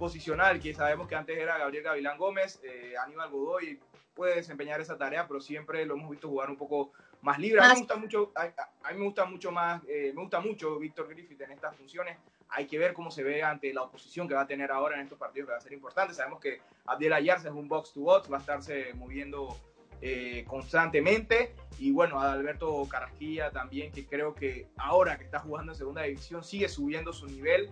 posicional, 0.00 0.60
que 0.60 0.74
sabemos 0.74 1.06
que 1.06 1.14
antes 1.14 1.38
era 1.38 1.58
Gabriel 1.58 1.84
Gavilán 1.84 2.18
Gómez, 2.18 2.60
eh, 2.64 2.94
Aníbal 3.04 3.30
Godoy 3.30 3.78
puede 4.14 4.34
desempeñar 4.36 4.80
esa 4.80 4.98
tarea, 4.98 5.28
pero 5.28 5.40
siempre 5.40 5.86
lo 5.86 5.94
hemos 5.94 6.10
visto 6.10 6.28
jugar 6.28 6.50
un 6.50 6.56
poco 6.56 6.92
más 7.22 7.38
libre. 7.38 7.60
A 7.60 7.68
mí 7.68 7.74
me 7.74 7.78
gusta 7.80 7.96
mucho, 7.96 8.32
a, 8.34 8.92
mí 8.92 8.98
me 8.98 9.04
gusta 9.04 9.24
mucho 9.24 9.52
más, 9.52 9.82
eh, 9.88 10.12
me 10.14 10.22
gusta 10.22 10.40
mucho 10.40 10.78
Víctor 10.78 11.08
Griffith 11.08 11.40
en 11.40 11.52
estas 11.52 11.76
funciones. 11.76 12.18
Hay 12.48 12.66
que 12.66 12.78
ver 12.78 12.92
cómo 12.92 13.10
se 13.10 13.22
ve 13.22 13.42
ante 13.42 13.72
la 13.72 13.82
oposición 13.82 14.26
que 14.26 14.34
va 14.34 14.42
a 14.42 14.46
tener 14.46 14.72
ahora 14.72 14.96
en 14.96 15.02
estos 15.02 15.18
partidos 15.18 15.46
que 15.46 15.52
va 15.52 15.58
a 15.58 15.62
ser 15.62 15.72
importante. 15.72 16.14
Sabemos 16.14 16.40
que 16.40 16.60
Abdel 16.86 17.12
Ayarza 17.12 17.48
es 17.48 17.54
un 17.54 17.68
box 17.68 17.92
to 17.92 18.00
box, 18.00 18.30
va 18.30 18.38
a 18.38 18.40
estarse 18.40 18.92
moviendo 18.94 19.56
eh, 20.02 20.44
constantemente. 20.48 21.54
Y 21.78 21.92
bueno, 21.92 22.20
a 22.20 22.32
Alberto 22.32 22.86
Carrasquilla 22.90 23.50
también, 23.50 23.92
que 23.92 24.06
creo 24.06 24.34
que 24.34 24.66
ahora 24.76 25.16
que 25.16 25.24
está 25.24 25.38
jugando 25.38 25.72
en 25.72 25.78
segunda 25.78 26.02
división 26.02 26.42
sigue 26.42 26.68
subiendo 26.68 27.12
su 27.12 27.26
nivel 27.26 27.70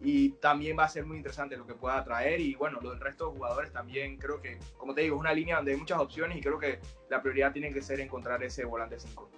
y 0.00 0.30
también 0.30 0.78
va 0.78 0.84
a 0.84 0.88
ser 0.88 1.04
muy 1.04 1.16
interesante 1.16 1.56
lo 1.56 1.66
que 1.66 1.74
pueda 1.74 2.02
traer 2.04 2.40
y 2.40 2.54
bueno, 2.54 2.78
lo 2.80 2.90
del 2.90 3.00
resto 3.00 3.26
de 3.26 3.36
jugadores 3.36 3.72
también 3.72 4.16
creo 4.16 4.40
que, 4.40 4.58
como 4.76 4.94
te 4.94 5.02
digo, 5.02 5.16
es 5.16 5.20
una 5.20 5.32
línea 5.32 5.56
donde 5.56 5.72
hay 5.72 5.78
muchas 5.78 5.98
opciones 5.98 6.38
y 6.38 6.40
creo 6.40 6.58
que 6.58 6.78
la 7.10 7.20
prioridad 7.20 7.52
tiene 7.52 7.72
que 7.72 7.82
ser 7.82 8.00
encontrar 8.00 8.42
ese 8.42 8.64
volante 8.64 8.98
5. 8.98 9.28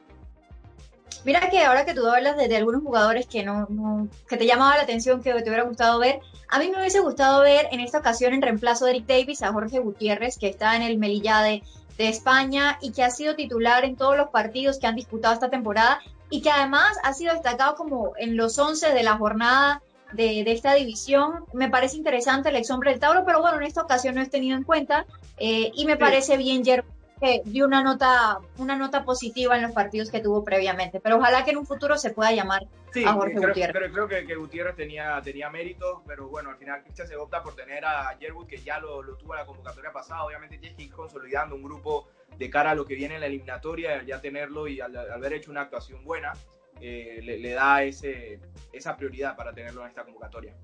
Mira 1.25 1.51
que 1.51 1.63
ahora 1.63 1.85
que 1.85 1.95
tú 1.95 2.07
hablas 2.07 2.37
de, 2.37 2.57
algunos 2.57 2.83
jugadores 2.83 3.27
que 3.27 3.43
no, 3.43 3.67
no, 3.69 4.09
que 4.29 4.37
te 4.37 4.47
llamaba 4.47 4.77
la 4.77 4.83
atención, 4.83 5.23
que 5.23 5.33
te 5.35 5.43
hubiera 5.43 5.65
gustado 5.65 5.99
ver, 5.99 6.21
a 6.49 6.59
mí 6.59 6.71
me 6.71 6.79
hubiese 6.79 7.01
gustado 7.01 7.43
ver 7.43 7.69
en 7.73 7.81
esta 7.81 7.99
ocasión 7.99 8.33
en 8.33 8.43
reemplazo 8.43 8.85
de 8.85 8.93
Eric 8.93 9.07
Davis 9.07 9.43
a 9.43 9.53
Jorge 9.53 9.81
Gutiérrez, 9.81 10.39
que 10.39 10.49
está 10.49 10.77
en 10.77 10.83
el 10.83 10.99
Melilla 10.99 11.43
de, 11.43 11.63
de 11.99 12.09
España 12.09 12.79
y 12.81 12.93
que 12.93 13.03
ha 13.03 13.11
sido 13.11 13.35
titular 13.35 13.85
en 13.85 13.97
todos 13.97 14.17
los 14.17 14.31
partidos 14.31 14.79
que 14.79 14.87
han 14.87 14.97
disputado 14.97 15.35
esta 15.35 15.51
temporada 15.51 16.01
y 16.31 16.41
que 16.41 16.51
además 16.51 16.97
ha 17.03 17.13
sido 17.13 17.35
destacado 17.35 17.75
como 17.75 18.13
en 18.17 18.37
los 18.37 18.59
11 18.59 18.95
de 18.95 19.03
la 19.03 19.19
jornada 19.19 19.83
de, 20.13 20.43
esta 20.51 20.75
división. 20.75 21.45
Me 21.53 21.69
parece 21.69 21.97
interesante 21.97 22.49
el 22.49 22.57
ex 22.57 22.71
hombre 22.71 22.91
del 22.91 23.01
Tauro, 23.01 23.25
pero 23.25 23.41
bueno, 23.41 23.59
en 23.59 23.65
esta 23.65 23.83
ocasión 23.83 24.15
no 24.15 24.23
es 24.23 24.31
tenido 24.31 24.57
en 24.57 24.65
cuenta 24.65 25.07
eh, 25.39 25.71
y 25.75 25.85
me 25.85 25.97
parece 25.97 26.37
bien 26.37 26.63
que 26.63 27.43
dio 27.45 27.67
una 27.67 27.83
nota, 27.83 28.39
una 28.57 28.77
nota 28.77 29.05
positiva 29.05 29.57
en 29.57 29.63
los 29.63 29.73
partidos 29.73 30.11
que 30.11 30.21
tuvo 30.21 30.43
previamente. 30.45 31.01
Pero 31.01 31.19
ojalá 31.19 31.45
que 31.45 31.51
en 31.51 31.59
un 31.59 31.67
futuro 31.67 31.99
se 31.99 32.11
pueda 32.11 32.33
llamar 32.33 32.63
a 33.05 33.13
Jorge 33.13 33.35
Gutiérrez. 33.35 33.73
Pero 33.73 33.93
creo 33.93 34.09
que, 34.09 34.27
que, 34.27 34.35
Gutiérrez 34.35 34.75
tenía, 34.77 35.21
tenía 35.23 35.51
méritos, 35.51 36.01
pero 36.07 36.29
bueno, 36.29 36.51
al 36.51 36.57
final 36.57 36.83
Cristian 36.83 37.07
se 37.07 37.17
opta 37.17 37.43
por 37.43 37.55
tener 37.55 37.85
a 37.85 38.17
Jerwood, 38.19 38.47
que 38.47 38.59
ya 38.59 38.81
lo, 38.81 39.03
tuvo 39.17 39.35
en 39.35 39.41
la 39.41 39.47
convocatoria 39.47 39.93
pasada. 39.93 40.25
Obviamente 40.25 40.59
tiene 40.59 40.75
que 40.75 40.85
ir 40.85 40.93
consolidando 40.93 41.55
un 41.55 41.63
grupo 41.63 42.09
de 42.37 42.49
cara 42.49 42.71
a 42.71 42.75
lo 42.75 42.87
que 42.87 42.95
viene 42.95 43.17
en 43.17 43.21
la 43.21 43.27
eliminatoria, 43.27 44.03
ya 44.03 44.21
tenerlo 44.21 44.67
y 44.67 44.81
al 44.81 44.97
haber 44.97 45.35
hecho 45.35 45.51
una 45.51 45.63
actuación 45.63 46.03
buena. 46.05 46.33
Eh, 46.81 47.21
le, 47.23 47.51
da 47.51 47.83
esa 47.83 48.97
prioridad 48.97 49.37
para 49.37 49.53
tenerlo 49.53 49.83
en 49.83 49.89
esta 49.89 50.05
convocatoria. 50.05 50.55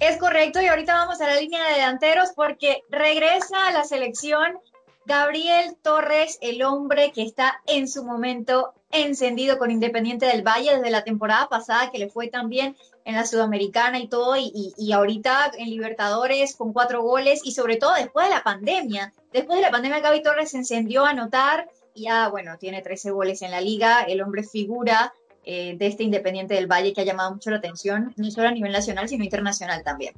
Es 0.00 0.16
correcto, 0.16 0.60
y 0.62 0.66
ahorita 0.66 0.94
vamos 0.94 1.20
a 1.20 1.26
la 1.26 1.38
línea 1.38 1.62
de 1.66 1.74
delanteros 1.74 2.30
porque 2.34 2.82
regresa 2.88 3.68
a 3.68 3.72
la 3.72 3.84
selección 3.84 4.58
Gabriel 5.04 5.76
Torres, 5.82 6.38
el 6.40 6.62
hombre 6.62 7.12
que 7.12 7.22
está 7.22 7.60
en 7.66 7.86
su 7.86 8.04
momento 8.04 8.72
encendido 8.90 9.58
con 9.58 9.70
Independiente 9.70 10.26
del 10.26 10.42
Valle 10.42 10.76
desde 10.76 10.90
la 10.90 11.04
temporada 11.04 11.48
pasada, 11.48 11.90
que 11.90 11.98
le 11.98 12.08
fue 12.08 12.28
tan 12.28 12.48
bien 12.48 12.76
en 13.04 13.14
la 13.14 13.26
Sudamericana 13.26 13.98
y 13.98 14.08
todo, 14.08 14.36
y, 14.36 14.72
y, 14.76 14.92
ahorita 14.92 15.52
en 15.58 15.70
Libertadores 15.70 16.56
con 16.56 16.72
cuatro 16.72 17.02
goles, 17.02 17.42
y 17.44 17.52
sobre 17.52 17.76
todo 17.76 17.94
después 17.94 18.28
de 18.28 18.34
la 18.34 18.42
pandemia. 18.42 19.12
Después 19.32 19.58
de 19.58 19.62
la 19.62 19.70
pandemia, 19.70 20.00
Gaby 20.00 20.22
Torres 20.22 20.50
se 20.50 20.58
encendió 20.58 21.04
a 21.04 21.10
anotar 21.10 21.68
ya, 22.00 22.28
bueno, 22.28 22.56
tiene 22.58 22.82
13 22.82 23.10
goles 23.10 23.42
en 23.42 23.50
la 23.50 23.60
liga, 23.60 24.02
el 24.02 24.20
hombre 24.22 24.42
figura 24.42 25.12
eh, 25.44 25.74
de 25.78 25.86
este 25.86 26.02
Independiente 26.02 26.54
del 26.54 26.66
Valle 26.66 26.92
que 26.92 27.00
ha 27.00 27.04
llamado 27.04 27.32
mucho 27.32 27.50
la 27.50 27.56
atención, 27.56 28.12
no 28.16 28.30
solo 28.30 28.48
a 28.48 28.52
nivel 28.52 28.72
nacional, 28.72 29.08
sino 29.08 29.24
internacional 29.24 29.82
también. 29.82 30.14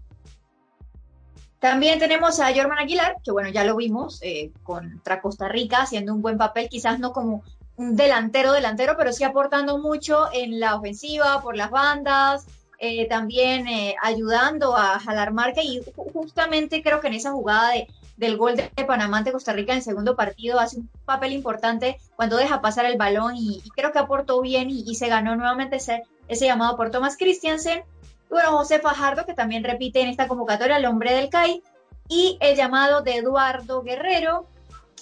También 1.60 2.00
tenemos 2.00 2.40
a 2.40 2.52
Jorman 2.52 2.80
Aguilar, 2.80 3.16
que 3.24 3.30
bueno, 3.30 3.48
ya 3.48 3.62
lo 3.62 3.76
vimos 3.76 4.18
eh, 4.22 4.50
contra 4.64 5.20
Costa 5.20 5.48
Rica, 5.48 5.82
haciendo 5.82 6.12
un 6.12 6.22
buen 6.22 6.38
papel, 6.38 6.68
quizás 6.68 6.98
no 6.98 7.12
como 7.12 7.44
un 7.76 7.94
delantero 7.94 8.52
delantero, 8.52 8.96
pero 8.98 9.12
sí 9.12 9.22
aportando 9.22 9.78
mucho 9.78 10.28
en 10.32 10.58
la 10.58 10.74
ofensiva, 10.74 11.40
por 11.40 11.56
las 11.56 11.70
bandas, 11.70 12.46
eh, 12.78 13.06
también 13.08 13.66
ayudando 14.02 14.76
a 14.76 14.98
jalar 14.98 15.32
marca 15.32 15.62
y 15.62 15.80
justamente 16.12 16.82
creo 16.82 17.00
que 17.00 17.06
en 17.06 17.14
esa 17.14 17.30
jugada 17.30 17.70
de 17.70 17.86
del 18.22 18.36
gol 18.36 18.54
de 18.54 18.70
Panamá 18.86 19.18
ante 19.18 19.32
Costa 19.32 19.52
Rica 19.52 19.72
en 19.72 19.78
el 19.78 19.84
segundo 19.84 20.14
partido 20.14 20.60
hace 20.60 20.78
un 20.78 20.88
papel 21.04 21.32
importante 21.32 21.98
cuando 22.14 22.36
deja 22.36 22.60
pasar 22.62 22.86
el 22.86 22.96
balón 22.96 23.34
y, 23.36 23.60
creo 23.74 23.90
que 23.90 23.98
aportó 23.98 24.40
bien 24.40 24.70
y, 24.70 24.94
se 24.94 25.08
ganó 25.08 25.34
nuevamente 25.34 25.76
ese, 25.76 26.04
ese 26.28 26.46
llamado 26.46 26.76
por 26.76 26.92
Thomas 26.92 27.16
Christiansen. 27.16 27.80
Y 27.80 28.30
bueno, 28.30 28.56
José 28.56 28.78
Fajardo, 28.78 29.26
que 29.26 29.34
también 29.34 29.64
repite 29.64 30.00
en 30.00 30.08
esta 30.08 30.28
convocatoria 30.28 30.76
el 30.76 30.86
hombre 30.86 31.12
del 31.12 31.30
CAI, 31.30 31.62
y 32.08 32.38
el 32.40 32.56
llamado 32.56 33.02
de 33.02 33.16
Eduardo 33.16 33.82
Guerrero 33.82 34.46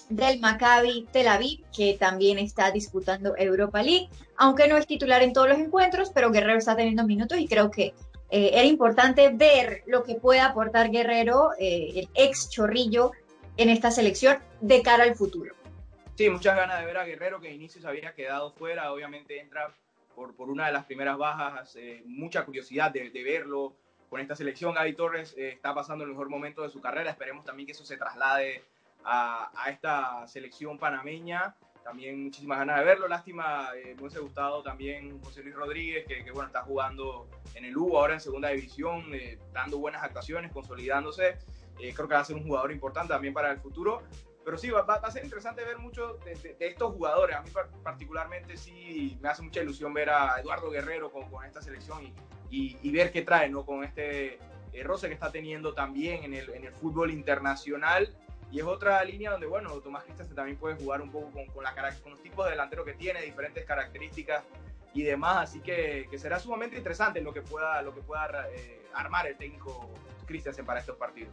del 0.09 0.41
Maccabi 0.41 1.07
Tel 1.13 1.29
Aviv, 1.29 1.63
que 1.77 1.97
también 2.01 2.39
está 2.39 2.71
disputando 2.71 3.35
Europa 3.37 3.83
League, 3.83 4.09
aunque 4.39 4.67
no 4.67 4.79
es 4.79 4.87
titular 4.87 5.23
en 5.23 5.35
todos 5.35 5.49
los 5.49 5.59
encuentros, 5.59 6.11
pero 6.15 6.31
Guerrero 6.31 6.59
está 6.59 6.75
teniendo 6.75 7.05
minutos 7.05 7.39
y 7.39 7.47
creo 7.47 7.71
que 7.71 7.93
eh, 8.31 8.51
era 8.53 8.65
importante 8.65 9.31
ver 9.31 9.83
lo 9.87 10.05
que 10.05 10.15
puede 10.15 10.41
aportar 10.41 10.91
Guerrero, 10.91 11.51
eh, 11.59 11.93
el 11.97 12.09
ex 12.15 12.49
chorrillo, 12.51 13.13
en 13.57 13.69
esta 13.69 13.91
selección 13.91 14.39
de 14.61 14.83
cara 14.83 15.05
al 15.05 15.15
futuro. 15.15 15.55
Sí, 16.15 16.31
muchas 16.31 16.57
ganas 16.57 16.81
de 16.81 16.87
ver 16.87 16.99
a 16.99 17.05
Guerrero, 17.05 17.41
que 17.41 17.49
de 17.49 17.55
inicio 17.55 17.81
se 17.81 17.89
había 17.89 18.15
quedado 18.15 18.53
fuera, 18.53 18.93
obviamente 18.93 19.41
entra 19.41 19.73
por, 20.15 20.35
por 20.35 20.51
una 20.51 20.67
de 20.67 20.73
las 20.73 20.85
primeras 20.85 21.19
bajas, 21.19 21.77
eh, 21.77 22.03
mucha 22.07 22.45
curiosidad 22.45 22.91
de, 22.91 23.11
verlo, 23.25 23.75
con 24.09 24.21
esta 24.21 24.37
selección. 24.37 24.75
Gaby 24.75 24.95
Torres 24.95 25.35
eh, 25.37 25.51
está 25.51 25.75
pasando 25.75 26.05
el 26.05 26.11
mejor 26.11 26.29
momento 26.29 26.63
de 26.63 26.71
su 26.71 26.81
carrera. 26.81 27.11
Esperemos 27.11 27.45
también 27.45 27.67
que 27.67 27.73
eso 27.73 27.85
se 27.85 27.97
traslade 27.97 28.63
a, 29.05 29.51
a 29.55 29.71
esta 29.71 30.27
selección 30.27 30.79
panameña. 30.79 31.55
También 31.85 32.25
muchísimas 32.25 32.59
ganas 32.59 32.79
de 32.79 32.85
verlo. 32.85 33.09
Lástima, 33.09 33.71
eh, 33.77 33.95
me 33.95 34.03
hubiese 34.03 34.21
gustado 34.21 34.63
también 34.63 35.21
José 35.23 35.43
Luis 35.43 35.55
Rodríguez, 35.55 36.07
que, 36.07 36.25
que 36.25 36.31
bueno, 36.31 36.49
está 36.49 36.63
jugando 36.63 37.29
en 37.55 37.65
el 37.65 37.77
Hugo 37.77 37.99
ahora 37.99 38.15
en 38.15 38.21
segunda 38.21 38.49
división, 38.51 39.15
eh, 39.15 39.39
dando 39.53 39.79
buenas 39.79 40.03
actuaciones, 40.03 40.53
consolidándose. 40.53 41.39
Eh, 41.79 41.95
creo 41.95 42.07
que 42.07 42.15
va 42.15 42.21
a 42.21 42.25
ser 42.25 42.37
un 42.37 42.47
jugador 42.47 42.71
importante 42.73 43.13
también 43.13 43.35
para 43.35 43.51
el 43.51 43.59
futuro. 43.59 44.03
Pero 44.45 44.57
sí, 44.57 44.71
va, 44.71 44.83
va 44.83 44.97
a 44.97 45.11
ser 45.11 45.25
interesante 45.25 45.65
ver 45.65 45.79
mucho 45.79 46.15
de, 46.25 46.35
de, 46.35 46.55
de, 46.55 46.67
estos 46.67 46.93
jugadores. 46.95 47.37
A 47.37 47.43
mí 47.43 47.51
particularmente 47.83 48.57
sí 48.57 49.19
me 49.21 49.29
hace 49.29 49.43
mucha 49.43 49.63
ilusión 49.63 49.93
ver 49.93 50.11
a 50.11 50.41
Eduardo 50.41 50.71
Guerrero 50.71 51.11
con, 51.13 51.31
con 51.31 51.45
esta 51.45 51.61
selección 51.61 52.05
y, 52.05 52.15
y, 52.51 52.79
y, 52.83 52.91
ver 52.91 53.13
qué 53.13 53.23
trae, 53.23 53.49
¿no? 53.49 53.65
Con 53.67 53.85
este 53.85 54.39
eh, 54.73 54.83
roce 54.83 55.09
que 55.09 55.15
está 55.15 55.31
teniendo 55.31 55.75
también 55.75 56.25
en 56.25 56.35
el, 56.35 56.51
en 56.51 56.65
el 56.65 56.73
fútbol 56.73 57.11
internacional. 57.11 58.15
Y 58.51 58.59
es 58.59 58.65
otra 58.65 59.03
línea 59.05 59.31
donde, 59.31 59.47
bueno, 59.47 59.71
Tomás 59.81 60.05
Cristian 60.05 60.29
también 60.35 60.59
puede 60.59 60.77
jugar 60.77 61.01
un 61.01 61.11
poco 61.11 61.31
con, 61.31 61.47
con, 61.47 61.65
los 61.65 62.23
tipos 62.23 62.45
de 62.45 62.51
delantero 62.53 62.85
que 62.85 62.95
tiene, 62.95 63.23
diferentes 63.23 63.65
características 63.65 64.43
y 64.93 65.03
demás. 65.03 65.51
Así 65.51 65.61
que, 65.61 66.09
que 66.11 66.19
será 66.19 66.41
sumamente 66.41 66.77
interesante 66.77 67.21
lo 67.21 67.33
que 67.33 67.43
pueda, 67.43 67.81
lo 67.83 67.95
que 67.95 68.01
pueda 68.01 68.49
eh, 68.51 68.83
armar 68.93 69.29
el 69.29 69.37
técnico 69.37 69.89
Christensen 70.27 70.67
para 70.67 70.81
estos 70.81 70.97
partidos. 70.97 71.33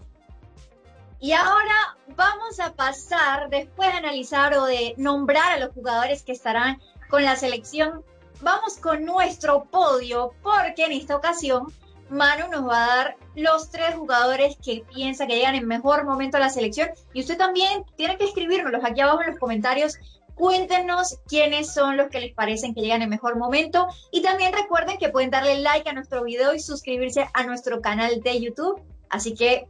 Y 1.19 1.31
ahora 1.31 1.97
vamos 2.15 2.59
a 2.59 2.74
pasar, 2.74 3.50
después 3.50 3.91
de 3.91 3.97
analizar 3.97 4.53
o 4.53 4.65
de 4.65 4.93
nombrar 4.97 5.53
a 5.53 5.57
los 5.57 5.74
jugadores 5.74 6.21
que 6.21 6.31
estarán 6.31 6.79
con 7.09 7.24
la 7.24 7.36
selección, 7.36 8.03
vamos 8.41 8.77
con 8.77 9.03
nuestro 9.03 9.63
podio, 9.65 10.33
porque 10.43 10.86
en 10.86 10.91
esta 10.91 11.15
ocasión 11.15 11.74
Manu 12.09 12.49
nos 12.49 12.67
va 12.67 12.83
a 12.83 12.95
dar 12.95 13.17
los 13.35 13.69
tres 13.69 13.95
jugadores 13.95 14.57
que 14.63 14.83
piensa 14.93 15.27
que 15.27 15.35
llegan 15.35 15.55
en 15.55 15.67
mejor 15.67 16.05
momento 16.05 16.37
a 16.37 16.39
la 16.39 16.49
selección. 16.49 16.89
Y 17.13 17.21
usted 17.21 17.37
también 17.37 17.83
tiene 17.95 18.17
que 18.17 18.25
escribirnos 18.25 18.83
aquí 18.83 19.01
abajo 19.01 19.21
en 19.21 19.31
los 19.31 19.39
comentarios. 19.39 19.97
Cuéntenos 20.35 21.17
quiénes 21.27 21.73
son 21.73 21.97
los 21.97 22.09
que 22.09 22.19
les 22.19 22.33
parecen 22.33 22.73
que 22.73 22.81
llegan 22.81 23.01
en 23.01 23.09
mejor 23.09 23.37
momento. 23.37 23.87
Y 24.11 24.21
también 24.21 24.53
recuerden 24.53 24.97
que 24.97 25.09
pueden 25.09 25.31
darle 25.31 25.59
like 25.59 25.89
a 25.89 25.93
nuestro 25.93 26.23
video 26.23 26.53
y 26.53 26.59
suscribirse 26.59 27.27
a 27.33 27.43
nuestro 27.43 27.81
canal 27.81 28.21
de 28.21 28.39
YouTube. 28.39 28.81
Así 29.09 29.33
que 29.33 29.67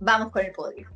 vamos 0.00 0.32
con 0.32 0.44
el 0.44 0.52
podio. 0.52 0.88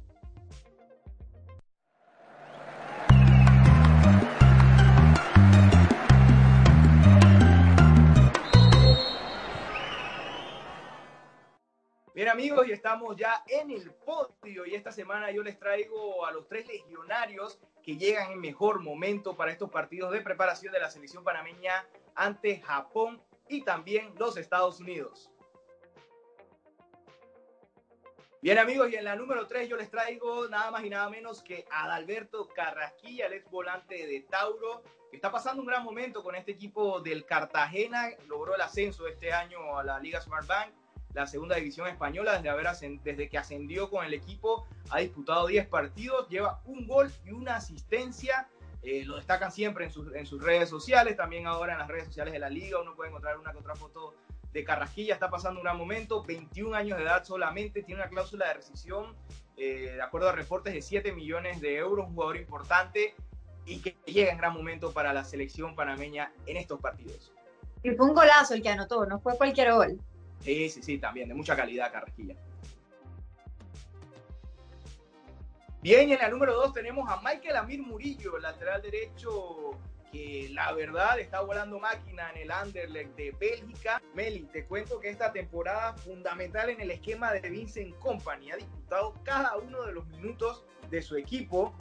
Bien 12.12 12.28
amigos, 12.28 12.66
y 12.66 12.72
estamos 12.72 13.16
ya 13.16 13.44
en 13.46 13.70
el 13.70 13.92
podio 13.92 14.66
y 14.66 14.74
esta 14.74 14.90
semana 14.90 15.30
yo 15.30 15.44
les 15.44 15.60
traigo 15.60 16.26
a 16.26 16.32
los 16.32 16.48
tres 16.48 16.66
legionarios 16.66 17.60
que 17.84 17.96
llegan 17.96 18.32
en 18.32 18.40
mejor 18.40 18.80
momento 18.80 19.36
para 19.36 19.52
estos 19.52 19.70
partidos 19.70 20.10
de 20.10 20.20
preparación 20.20 20.72
de 20.72 20.80
la 20.80 20.90
selección 20.90 21.22
panameña 21.22 21.86
ante 22.16 22.60
Japón 22.62 23.22
y 23.48 23.62
también 23.62 24.12
los 24.18 24.36
Estados 24.36 24.80
Unidos. 24.80 25.30
Bien 28.42 28.58
amigos, 28.58 28.90
y 28.90 28.96
en 28.96 29.04
la 29.04 29.14
número 29.14 29.46
3 29.46 29.68
yo 29.68 29.76
les 29.76 29.88
traigo 29.88 30.48
nada 30.48 30.72
más 30.72 30.82
y 30.82 30.90
nada 30.90 31.08
menos 31.10 31.44
que 31.44 31.64
Adalberto 31.70 32.48
Carrasquilla, 32.48 33.26
el 33.26 33.34
ex 33.34 33.48
volante 33.48 34.06
de 34.08 34.22
Tauro, 34.22 34.82
que 35.10 35.16
está 35.16 35.30
pasando 35.30 35.62
un 35.62 35.68
gran 35.68 35.84
momento 35.84 36.24
con 36.24 36.34
este 36.34 36.50
equipo 36.50 37.00
del 37.00 37.24
Cartagena, 37.24 38.08
logró 38.26 38.56
el 38.56 38.60
ascenso 38.62 39.06
este 39.06 39.32
año 39.32 39.78
a 39.78 39.84
la 39.84 40.00
Liga 40.00 40.20
Smart 40.20 40.48
Bank, 40.48 40.74
la 41.14 41.26
segunda 41.26 41.56
división 41.56 41.88
española, 41.88 42.34
desde, 42.34 42.48
haber 42.48 42.66
desde 43.02 43.28
que 43.28 43.38
ascendió 43.38 43.90
con 43.90 44.04
el 44.04 44.14
equipo, 44.14 44.66
ha 44.90 45.00
disputado 45.00 45.46
10 45.46 45.66
partidos, 45.68 46.28
lleva 46.28 46.60
un 46.64 46.86
gol 46.86 47.10
y 47.24 47.32
una 47.32 47.56
asistencia, 47.56 48.48
eh, 48.82 49.04
lo 49.04 49.16
destacan 49.16 49.52
siempre 49.52 49.86
en 49.86 49.90
sus, 49.90 50.14
en 50.14 50.26
sus 50.26 50.42
redes 50.42 50.68
sociales, 50.68 51.16
también 51.16 51.46
ahora 51.46 51.72
en 51.72 51.78
las 51.80 51.88
redes 51.88 52.06
sociales 52.06 52.32
de 52.32 52.38
la 52.38 52.48
liga, 52.48 52.80
uno 52.80 52.94
puede 52.94 53.10
encontrar 53.10 53.38
una 53.38 53.52
que 53.52 53.58
otra 53.58 53.74
foto 53.74 54.14
de 54.52 54.64
Carrasquilla 54.64 55.14
está 55.14 55.30
pasando 55.30 55.60
un 55.60 55.64
gran 55.64 55.76
momento, 55.76 56.24
21 56.24 56.74
años 56.74 56.98
de 56.98 57.04
edad 57.04 57.24
solamente, 57.24 57.82
tiene 57.82 58.00
una 58.00 58.10
cláusula 58.10 58.48
de 58.48 58.54
rescisión, 58.54 59.16
eh, 59.56 59.92
de 59.94 60.02
acuerdo 60.02 60.28
a 60.28 60.32
reportes, 60.32 60.72
de 60.72 60.82
7 60.82 61.12
millones 61.12 61.60
de 61.60 61.76
euros, 61.76 62.06
un 62.08 62.14
jugador 62.14 62.36
importante 62.36 63.14
y 63.66 63.80
que 63.80 63.96
llega 64.06 64.32
en 64.32 64.38
gran 64.38 64.54
momento 64.54 64.92
para 64.92 65.12
la 65.12 65.24
selección 65.24 65.74
panameña 65.74 66.32
en 66.46 66.56
estos 66.56 66.80
partidos. 66.80 67.32
Y 67.82 67.90
fue 67.92 68.06
un 68.06 68.14
golazo 68.14 68.54
el 68.54 68.62
que 68.62 68.68
anotó, 68.68 69.06
no 69.06 69.20
fue 69.20 69.36
cualquier 69.36 69.72
gol. 69.72 70.00
Sí, 70.40 70.68
sí, 70.68 70.82
sí, 70.82 70.98
también, 70.98 71.28
de 71.28 71.34
mucha 71.34 71.54
calidad 71.54 71.92
Carrasquilla. 71.92 72.34
Bien, 75.82 76.10
en 76.10 76.18
la 76.18 76.28
número 76.28 76.54
2 76.54 76.74
tenemos 76.74 77.08
a 77.08 77.20
Michael 77.22 77.56
Amir 77.56 77.82
Murillo, 77.82 78.38
lateral 78.38 78.82
derecho 78.82 79.78
que 80.10 80.48
la 80.52 80.72
verdad 80.72 81.18
está 81.20 81.40
volando 81.40 81.78
máquina 81.78 82.30
en 82.30 82.42
el 82.42 82.50
Anderlecht 82.50 83.14
de 83.16 83.30
Bélgica. 83.32 84.02
Meli, 84.14 84.42
te 84.52 84.66
cuento 84.66 84.98
que 84.98 85.08
esta 85.08 85.32
temporada 85.32 85.94
fundamental 85.94 86.68
en 86.70 86.80
el 86.80 86.90
esquema 86.90 87.32
de 87.32 87.48
Vincent 87.48 87.96
Company 87.98 88.50
ha 88.50 88.56
disputado 88.56 89.14
cada 89.22 89.56
uno 89.56 89.82
de 89.86 89.92
los 89.92 90.06
minutos 90.08 90.64
de 90.90 91.00
su 91.00 91.16
equipo 91.16 91.74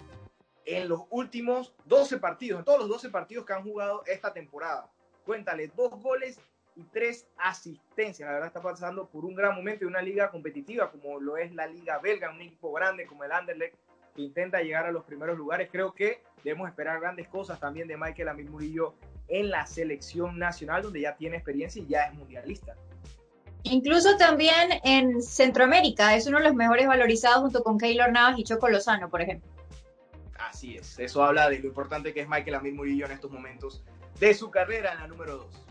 en 0.65 0.87
los 0.87 1.01
últimos 1.09 1.73
12 1.85 2.19
partidos, 2.19 2.59
en 2.59 2.65
todos 2.65 2.79
los 2.79 2.89
12 2.89 3.09
partidos 3.09 3.45
que 3.45 3.53
han 3.53 3.63
jugado 3.63 4.03
esta 4.05 4.31
temporada. 4.31 4.91
Cuéntale, 5.25 5.67
dos 5.75 5.91
goles 6.01 6.39
y 6.79 6.83
tres 6.93 7.27
asistencias. 7.37 8.25
La 8.25 8.33
verdad 8.33 8.47
está 8.47 8.61
pasando 8.61 9.09
por 9.09 9.25
un 9.25 9.35
gran 9.35 9.55
momento 9.55 9.81
de 9.81 9.87
una 9.87 10.01
liga 10.01 10.31
competitiva 10.31 10.89
como 10.89 11.19
lo 11.19 11.37
es 11.37 11.53
la 11.53 11.67
liga 11.67 11.99
belga, 11.99 12.31
un 12.31 12.41
equipo 12.41 12.71
grande 12.71 13.05
como 13.05 13.25
el 13.25 13.31
Anderlecht 13.33 13.75
que 14.15 14.21
intenta 14.21 14.61
llegar 14.61 14.85
a 14.85 14.91
los 14.91 15.03
primeros 15.03 15.37
lugares. 15.37 15.69
Creo 15.71 15.93
que 15.93 16.23
debemos 16.43 16.69
esperar 16.69 17.01
grandes 17.01 17.27
cosas 17.27 17.59
también 17.59 17.87
de 17.87 17.97
Michael 17.97 18.29
Amir 18.29 18.49
Murillo 18.49 18.95
en 19.27 19.49
la 19.49 19.67
selección 19.67 20.39
nacional, 20.39 20.81
donde 20.81 21.01
ya 21.01 21.15
tiene 21.15 21.35
experiencia 21.35 21.81
y 21.81 21.87
ya 21.87 22.03
es 22.03 22.13
mundialista. 22.13 22.75
Incluso 23.63 24.15
también 24.17 24.79
en 24.85 25.21
Centroamérica, 25.21 26.15
es 26.15 26.27
uno 26.27 26.37
de 26.37 26.45
los 26.45 26.55
mejores 26.55 26.87
valorizados 26.87 27.41
junto 27.41 27.61
con 27.61 27.77
Keylor 27.77 28.09
Navas 28.09 28.39
y 28.39 28.45
Choco 28.45 28.69
Lozano, 28.69 29.09
por 29.09 29.21
ejemplo. 29.21 29.49
Así 30.39 30.77
es, 30.77 30.97
eso 30.97 31.21
habla 31.21 31.49
de 31.49 31.59
lo 31.59 31.67
importante 31.67 32.13
que 32.13 32.21
es 32.21 32.29
Michael 32.29 32.55
Amir 32.55 32.73
Murillo 32.73 33.05
en 33.05 33.11
estos 33.11 33.29
momentos 33.29 33.83
de 34.19 34.33
su 34.33 34.49
carrera 34.49 34.93
en 34.93 34.99
la 34.99 35.07
número 35.07 35.37
2. 35.37 35.68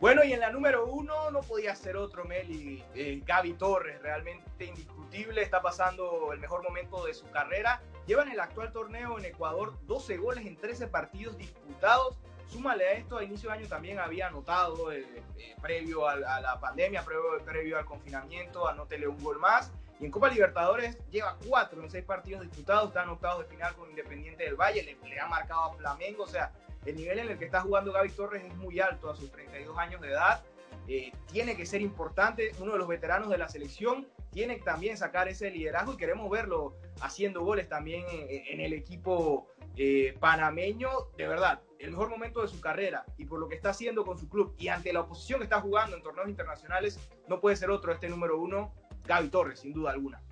Bueno, 0.00 0.22
y 0.22 0.32
en 0.32 0.38
la 0.38 0.50
número 0.50 0.86
uno 0.86 1.28
no 1.32 1.40
podía 1.40 1.74
ser 1.74 1.96
otro, 1.96 2.24
Meli. 2.24 2.84
Eh, 2.94 3.20
Gaby 3.26 3.54
Torres, 3.54 4.00
realmente 4.00 4.64
indiscutible, 4.64 5.42
está 5.42 5.60
pasando 5.60 6.32
el 6.32 6.38
mejor 6.38 6.62
momento 6.62 7.04
de 7.04 7.14
su 7.14 7.28
carrera. 7.30 7.82
Lleva 8.06 8.22
en 8.22 8.30
el 8.30 8.38
actual 8.38 8.70
torneo 8.70 9.18
en 9.18 9.24
Ecuador 9.24 9.74
12 9.86 10.16
goles 10.18 10.46
en 10.46 10.56
13 10.56 10.86
partidos 10.86 11.36
disputados. 11.36 12.16
Súmale 12.46 12.86
a 12.86 12.92
esto, 12.92 13.18
a 13.18 13.24
inicio 13.24 13.50
de 13.50 13.56
año 13.56 13.68
también 13.68 13.98
había 13.98 14.28
anotado 14.28 14.92
eh, 14.92 15.04
eh, 15.36 15.56
previo 15.60 16.08
a, 16.08 16.12
a, 16.12 16.40
la 16.40 16.60
pandemia, 16.60 17.04
previo, 17.04 17.44
previo 17.44 17.76
al 17.76 17.84
confinamiento, 17.84 18.68
anótele 18.68 19.08
un 19.08 19.20
gol 19.20 19.40
más. 19.40 19.72
Y 19.98 20.04
en 20.04 20.12
Copa 20.12 20.28
Libertadores 20.28 20.96
lleva 21.10 21.36
4 21.44 21.82
en 21.82 21.90
6 21.90 22.04
partidos 22.04 22.42
disputados, 22.42 22.88
está 22.88 23.02
anotado 23.02 23.40
de 23.40 23.46
final 23.46 23.74
con 23.74 23.90
Independiente 23.90 24.44
del 24.44 24.54
Valle, 24.54 24.84
le, 24.84 25.08
le 25.08 25.20
ha 25.20 25.26
marcado 25.26 25.64
a 25.64 25.74
Flamengo, 25.74 26.22
o 26.22 26.28
sea, 26.28 26.52
el 26.84 26.96
nivel 26.96 27.18
en 27.18 27.28
el 27.30 27.38
que 27.38 27.44
está 27.44 27.60
jugando 27.60 27.92
Gaby 27.92 28.10
Torres 28.10 28.44
es 28.44 28.54
muy 28.56 28.80
alto 28.80 29.10
a 29.10 29.16
sus 29.16 29.30
32 29.30 29.76
años 29.78 30.00
de 30.00 30.08
edad. 30.08 30.42
Eh, 30.86 31.12
tiene 31.30 31.56
que 31.56 31.66
ser 31.66 31.82
importante, 31.82 32.52
uno 32.60 32.72
de 32.72 32.78
los 32.78 32.88
veteranos 32.88 33.28
de 33.28 33.38
la 33.38 33.48
selección, 33.48 34.06
tiene 34.30 34.56
que 34.56 34.62
también 34.62 34.96
sacar 34.96 35.28
ese 35.28 35.50
liderazgo 35.50 35.94
y 35.94 35.96
queremos 35.96 36.30
verlo 36.30 36.76
haciendo 37.00 37.42
goles 37.42 37.68
también 37.68 38.04
en, 38.10 38.60
el 38.60 38.72
equipo 38.72 39.48
eh, 39.76 40.16
panameño. 40.20 40.88
De 41.16 41.26
verdad, 41.26 41.60
el 41.78 41.90
mejor 41.90 42.10
momento 42.10 42.42
de 42.42 42.48
su 42.48 42.60
carrera 42.60 43.04
y 43.16 43.24
por 43.24 43.38
lo 43.38 43.48
que 43.48 43.54
está 43.54 43.70
haciendo 43.70 44.04
con 44.04 44.18
su 44.18 44.28
club 44.28 44.54
y 44.58 44.68
ante 44.68 44.92
la 44.92 45.00
oposición 45.00 45.40
que 45.40 45.44
está 45.44 45.60
jugando 45.60 45.96
en 45.96 46.02
torneos 46.02 46.28
internacionales, 46.28 46.98
no 47.26 47.40
puede 47.40 47.56
ser 47.56 47.70
otro 47.70 47.92
este 47.92 48.08
número 48.08 48.38
uno, 48.40 48.72
Gaby 49.06 49.28
Torres, 49.28 49.60
sin 49.60 49.72
duda 49.72 49.92
alguna. 49.92 50.22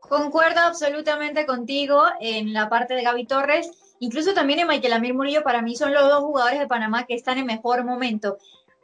Concuerdo 0.00 0.60
absolutamente 0.60 1.46
contigo 1.46 2.04
en 2.20 2.52
la 2.52 2.68
parte 2.68 2.94
de 2.94 3.02
Gaby 3.02 3.26
Torres. 3.26 3.83
Incluso 4.00 4.34
también 4.34 4.60
en 4.60 4.68
Michael 4.68 4.92
Amir 4.92 5.14
Murillo, 5.14 5.42
para 5.42 5.62
mí 5.62 5.76
son 5.76 5.94
los 5.94 6.08
dos 6.08 6.22
jugadores 6.24 6.58
de 6.58 6.66
Panamá 6.66 7.04
que 7.04 7.14
están 7.14 7.38
en 7.38 7.46
mejor 7.46 7.84
momento. 7.84 8.38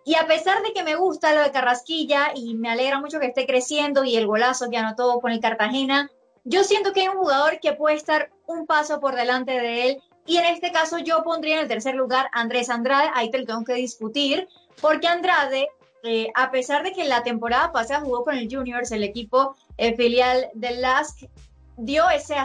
Y 0.04 0.14
a 0.14 0.26
pesar 0.26 0.62
de 0.62 0.72
que 0.72 0.82
me 0.82 0.94
gusta 0.94 1.34
lo 1.34 1.42
de 1.42 1.50
Carrasquilla 1.50 2.32
y 2.34 2.54
me 2.54 2.70
alegra 2.70 3.00
mucho 3.00 3.20
que 3.20 3.26
esté 3.26 3.46
creciendo 3.46 4.04
y 4.04 4.16
el 4.16 4.26
golazo 4.26 4.70
que 4.70 4.78
anotó 4.78 5.20
con 5.20 5.32
el 5.32 5.40
Cartagena, 5.40 6.10
yo 6.44 6.64
siento 6.64 6.92
que 6.92 7.02
hay 7.02 7.08
un 7.08 7.18
jugador 7.18 7.60
que 7.60 7.74
puede 7.74 7.96
estar 7.96 8.30
un 8.46 8.66
paso 8.66 8.98
por 9.00 9.14
delante 9.14 9.52
de 9.52 9.88
él. 9.88 10.02
Y 10.26 10.38
en 10.38 10.46
este 10.46 10.72
caso 10.72 10.98
yo 10.98 11.22
pondría 11.22 11.56
en 11.56 11.62
el 11.62 11.68
tercer 11.68 11.94
lugar 11.94 12.30
a 12.32 12.40
Andrés 12.40 12.70
Andrade. 12.70 13.10
Ahí 13.14 13.30
te 13.30 13.38
lo 13.38 13.46
tengo 13.46 13.64
que 13.64 13.74
discutir, 13.74 14.48
porque 14.80 15.06
Andrade, 15.06 15.68
eh, 16.02 16.28
a 16.34 16.50
pesar 16.50 16.82
de 16.82 16.92
que 16.92 17.04
la 17.04 17.22
temporada 17.22 17.72
pasada 17.72 18.00
jugó 18.00 18.24
con 18.24 18.36
el 18.36 18.48
Juniors, 18.50 18.92
el 18.92 19.04
equipo 19.04 19.54
eh, 19.76 19.94
filial 19.96 20.48
del 20.54 20.80
LASK, 20.80 21.28
dio 21.76 22.08
ese, 22.10 22.36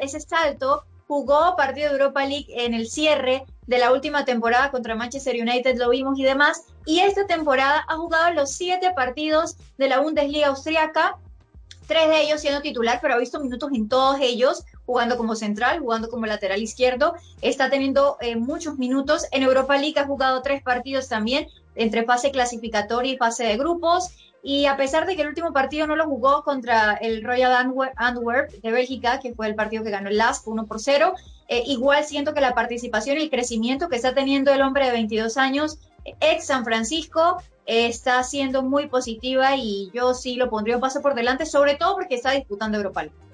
ese 0.00 0.20
salto 0.20 0.84
jugó 1.12 1.56
partido 1.56 1.88
de 1.88 1.96
Europa 1.96 2.24
League 2.24 2.46
en 2.48 2.72
el 2.72 2.88
cierre 2.88 3.44
de 3.66 3.76
la 3.76 3.92
última 3.92 4.24
temporada 4.24 4.70
contra 4.70 4.94
Manchester 4.94 5.36
United, 5.38 5.76
lo 5.76 5.90
vimos 5.90 6.18
y 6.18 6.22
demás, 6.22 6.64
y 6.86 7.00
esta 7.00 7.26
temporada 7.26 7.84
ha 7.86 7.96
jugado 7.96 8.32
los 8.32 8.52
siete 8.52 8.92
partidos 8.96 9.58
de 9.76 9.88
la 9.88 10.00
Bundesliga 10.00 10.46
austriaca, 10.46 11.18
tres 11.86 12.08
de 12.08 12.22
ellos 12.22 12.40
siendo 12.40 12.62
titular, 12.62 12.98
pero 13.02 13.12
ha 13.12 13.18
visto 13.18 13.38
minutos 13.40 13.70
en 13.74 13.90
todos 13.90 14.16
ellos, 14.22 14.64
jugando 14.86 15.18
como 15.18 15.36
central, 15.36 15.80
jugando 15.80 16.08
como 16.08 16.24
lateral 16.24 16.62
izquierdo, 16.62 17.14
está 17.42 17.68
teniendo 17.68 18.16
eh, 18.22 18.36
muchos 18.36 18.78
minutos. 18.78 19.26
En 19.32 19.42
Europa 19.42 19.76
League 19.76 20.00
ha 20.00 20.06
jugado 20.06 20.40
tres 20.40 20.62
partidos 20.62 21.08
también, 21.08 21.46
entre 21.74 22.04
fase 22.04 22.30
clasificatoria 22.30 23.12
y 23.12 23.16
fase 23.16 23.44
de 23.44 23.56
grupos. 23.56 24.10
Y 24.42 24.66
a 24.66 24.76
pesar 24.76 25.06
de 25.06 25.14
que 25.14 25.22
el 25.22 25.28
último 25.28 25.52
partido 25.52 25.86
no 25.86 25.94
lo 25.94 26.04
jugó 26.06 26.42
contra 26.42 26.94
el 26.94 27.22
Royal 27.22 27.72
Antwerp 27.96 28.50
de 28.50 28.72
Bélgica, 28.72 29.20
que 29.20 29.34
fue 29.34 29.46
el 29.46 29.54
partido 29.54 29.84
que 29.84 29.90
ganó 29.90 30.08
el 30.08 30.16
LASK 30.16 30.48
1 30.48 30.66
por 30.66 30.80
0, 30.80 31.14
eh, 31.48 31.62
igual 31.66 32.04
siento 32.04 32.34
que 32.34 32.40
la 32.40 32.54
participación 32.54 33.18
y 33.18 33.22
el 33.22 33.30
crecimiento 33.30 33.88
que 33.88 33.96
está 33.96 34.14
teniendo 34.14 34.52
el 34.52 34.62
hombre 34.62 34.86
de 34.86 34.92
22 34.92 35.36
años, 35.36 35.78
ex 36.20 36.46
San 36.46 36.64
Francisco, 36.64 37.36
está 37.66 38.22
siendo 38.24 38.62
muy 38.62 38.88
positiva 38.88 39.54
y 39.54 39.90
yo 39.94 40.14
sí 40.14 40.34
lo 40.34 40.50
pondría 40.50 40.74
un 40.74 40.80
paso 40.80 41.00
por 41.00 41.14
delante, 41.14 41.46
sobre 41.46 41.76
todo 41.76 41.94
porque 41.94 42.16
está 42.16 42.32
disputando 42.32 42.78
Europa 42.78 43.02
League 43.02 43.31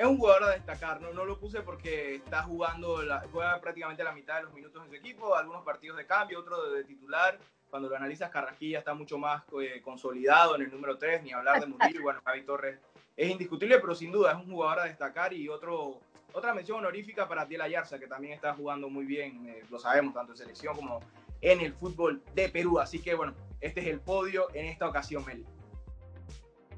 es 0.00 0.06
un 0.06 0.16
jugador 0.16 0.44
a 0.44 0.50
destacar, 0.52 0.98
no, 1.02 1.12
no 1.12 1.26
lo 1.26 1.38
puse 1.38 1.60
porque 1.60 2.14
está 2.14 2.42
jugando, 2.44 3.02
la, 3.02 3.22
juega 3.30 3.60
prácticamente 3.60 4.02
la 4.02 4.12
mitad 4.12 4.36
de 4.36 4.44
los 4.44 4.54
minutos 4.54 4.82
en 4.82 4.88
su 4.88 4.96
equipo, 4.96 5.36
algunos 5.36 5.62
partidos 5.62 5.98
de 5.98 6.06
cambio, 6.06 6.40
otros 6.40 6.72
de, 6.72 6.84
titular. 6.84 7.38
Cuando 7.68 7.90
lo 7.90 7.96
analizas, 7.96 8.30
Carrasquilla 8.30 8.78
está 8.78 8.94
mucho 8.94 9.18
más 9.18 9.42
eh, 9.60 9.82
consolidado 9.82 10.56
en 10.56 10.62
el 10.62 10.70
número 10.70 10.96
3, 10.96 11.22
ni 11.22 11.32
hablar 11.32 11.60
de 11.60 11.66
Murillo, 11.66 12.00
bueno, 12.02 12.18
Javi 12.24 12.42
Torres 12.44 12.78
es 13.14 13.30
indiscutible, 13.30 13.78
pero 13.78 13.94
sin 13.94 14.10
duda 14.10 14.32
es 14.32 14.38
un 14.38 14.50
jugador 14.50 14.80
a 14.80 14.84
destacar 14.84 15.34
y 15.34 15.50
otro, 15.50 16.00
otra 16.32 16.54
mención 16.54 16.78
honorífica 16.78 17.28
para 17.28 17.46
Tiel 17.46 17.60
Ayarza, 17.60 17.98
que 17.98 18.06
también 18.06 18.32
está 18.32 18.54
jugando 18.54 18.88
muy 18.88 19.04
bien, 19.04 19.50
eh, 19.50 19.64
lo 19.68 19.78
sabemos, 19.78 20.14
tanto 20.14 20.32
en 20.32 20.38
selección 20.38 20.76
como 20.76 21.00
en 21.42 21.60
el 21.60 21.74
fútbol 21.74 22.22
de 22.34 22.48
Perú. 22.48 22.78
Así 22.78 23.02
que 23.02 23.14
bueno, 23.14 23.34
este 23.60 23.80
es 23.80 23.88
el 23.88 24.00
podio 24.00 24.48
en 24.54 24.64
esta 24.64 24.88
ocasión, 24.88 25.26
Meli. 25.26 25.44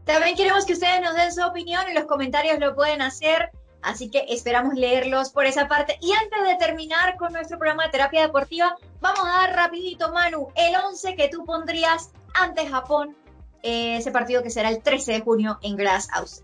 También 0.04 0.36
queremos 0.36 0.64
que 0.64 0.72
ustedes 0.72 1.00
nos 1.00 1.14
den 1.14 1.32
su 1.32 1.42
opinión, 1.42 1.86
en 1.88 1.94
los 1.94 2.04
comentarios 2.04 2.58
lo 2.58 2.74
pueden 2.74 3.02
hacer, 3.02 3.50
así 3.82 4.10
que 4.10 4.24
esperamos 4.28 4.74
leerlos 4.74 5.30
por 5.30 5.46
esa 5.46 5.68
parte. 5.68 5.96
Y 6.00 6.12
antes 6.12 6.42
de 6.42 6.56
terminar 6.56 7.16
con 7.16 7.32
nuestro 7.32 7.58
programa 7.58 7.84
de 7.84 7.90
terapia 7.90 8.22
deportiva, 8.22 8.76
vamos 9.00 9.24
a 9.24 9.46
dar 9.46 9.54
rapidito, 9.54 10.12
Manu, 10.12 10.48
el 10.56 10.74
11 10.74 11.14
que 11.14 11.28
tú 11.28 11.44
pondrías 11.44 12.10
ante 12.34 12.68
Japón, 12.68 13.16
eh, 13.62 13.98
ese 13.98 14.10
partido 14.10 14.42
que 14.42 14.50
será 14.50 14.70
el 14.70 14.82
13 14.82 15.12
de 15.12 15.20
junio 15.20 15.58
en 15.62 15.76
Glass 15.76 16.08
House. 16.10 16.42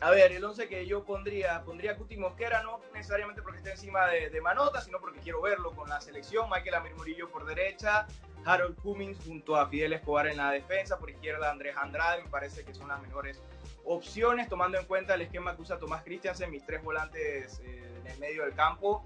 A 0.00 0.10
ver, 0.10 0.32
el 0.32 0.44
11 0.44 0.68
que 0.68 0.86
yo 0.86 1.04
pondría, 1.04 1.62
pondría 1.62 1.96
Cuti 1.96 2.16
Mosquera, 2.16 2.62
no 2.62 2.80
necesariamente 2.92 3.42
porque 3.42 3.58
esté 3.58 3.70
encima 3.70 4.06
de, 4.08 4.28
de 4.28 4.40
Manota, 4.40 4.82
sino 4.82 4.98
porque 4.98 5.20
quiero 5.20 5.40
verlo 5.40 5.72
con 5.72 5.88
la 5.88 6.00
selección. 6.00 6.48
Michael 6.50 6.74
Amir 6.74 6.94
Murillo 6.94 7.30
por 7.30 7.46
derecha, 7.46 8.06
Harold 8.44 8.76
Cummings 8.80 9.18
junto 9.24 9.56
a 9.56 9.68
Fidel 9.68 9.92
Escobar 9.92 10.26
en 10.26 10.36
la 10.36 10.50
defensa, 10.50 10.98
por 10.98 11.10
izquierda 11.10 11.50
Andrés 11.50 11.76
Andrade, 11.76 12.22
me 12.22 12.28
parece 12.28 12.64
que 12.64 12.74
son 12.74 12.88
las 12.88 13.00
mejores 13.02 13.42
opciones, 13.84 14.48
tomando 14.48 14.78
en 14.78 14.86
cuenta 14.86 15.14
el 15.14 15.22
esquema 15.22 15.54
que 15.56 15.62
usa 15.62 15.78
Tomás 15.78 16.02
Christiansen, 16.02 16.50
mis 16.50 16.64
tres 16.64 16.82
volantes 16.82 17.60
eh, 17.60 18.00
en 18.00 18.06
el 18.06 18.18
medio 18.18 18.44
del 18.44 18.54
campo. 18.54 19.04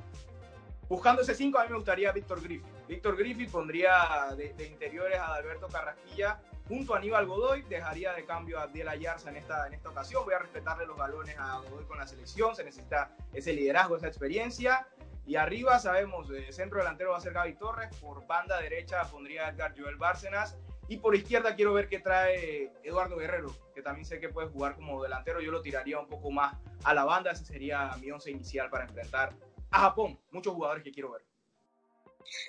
Buscando 0.88 1.21
ese 1.21 1.35
5, 1.35 1.59
a 1.59 1.64
mí 1.64 1.71
me 1.71 1.76
gustaría 1.76 2.12
Víctor 2.12 2.42
Griffith. 2.42 2.87
Víctor 2.88 3.16
Griffith 3.16 3.50
pondría 3.50 4.35
de, 4.35 4.66
interiores 4.66 5.18
a 5.18 5.35
Alberto 5.35 5.68
Carrasquilla 5.68 6.40
junto 6.66 6.95
a 6.95 6.99
Aníbal 6.99 7.26
Godoy, 7.26 7.62
dejaría 7.62 8.14
de 8.14 8.25
cambio 8.25 8.59
a 8.59 8.62
Abdiel 8.62 8.88
Ayarza 8.88 9.28
en 9.30 9.37
esta, 9.37 9.66
en 9.66 9.75
esta 9.75 9.90
ocasión. 9.90 10.25
Voy 10.25 10.35
a 10.35 10.38
respetarle 10.38 10.87
los 10.87 10.97
galones 10.97 11.37
a 11.38 11.59
Godoy 11.61 11.85
con 11.85 11.99
la 11.99 12.07
selección, 12.07 12.57
se 12.57 12.64
necesita 12.64 13.14
ese 13.35 13.52
liderazgo, 13.52 13.97
esa 13.97 14.09
experiencia. 14.09 14.87
Y 15.28 15.37
arriba 15.37 15.78
sabemos, 15.78 16.30
el 16.30 16.50
centro 16.54 16.78
delantero 16.78 17.10
va 17.10 17.19
a 17.19 17.21
ser 17.21 17.34
Gaby 17.34 17.56
Torres, 17.56 17.95
por 18.00 18.26
banda 18.26 18.58
derecha 18.62 19.02
pondría 19.10 19.50
Edgar 19.50 19.75
Joel 19.78 19.97
Bárcenas 19.97 20.56
y 20.88 20.97
por 20.97 21.14
izquierda 21.14 21.54
quiero 21.54 21.75
ver 21.75 21.91
qué 21.91 21.99
trae 22.00 22.73
Eduardo 22.82 23.19
Guerrero, 23.19 23.54
que 23.75 23.82
también 23.82 24.06
sé 24.06 24.21
que 24.21 24.30
puede 24.30 24.49
jugar 24.49 24.75
como 24.75 25.02
delantero, 25.02 25.43
yo 25.43 25.50
lo 25.52 25.60
tiraría 25.60 26.00
un 26.00 26.08
poco 26.08 26.30
más 26.30 26.56
a 26.82 26.95
la 26.95 27.04
banda, 27.04 27.32
ese 27.32 27.45
sería 27.45 27.95
mi 28.00 28.10
once 28.10 28.30
inicial 28.30 28.71
para 28.71 28.84
enfrentar 28.84 29.34
a 29.71 29.80
Japón, 29.80 30.19
muchos 30.30 30.54
jugadores 30.54 30.82
que 30.82 30.93
quiero 30.93 31.12
ver. 31.12 31.23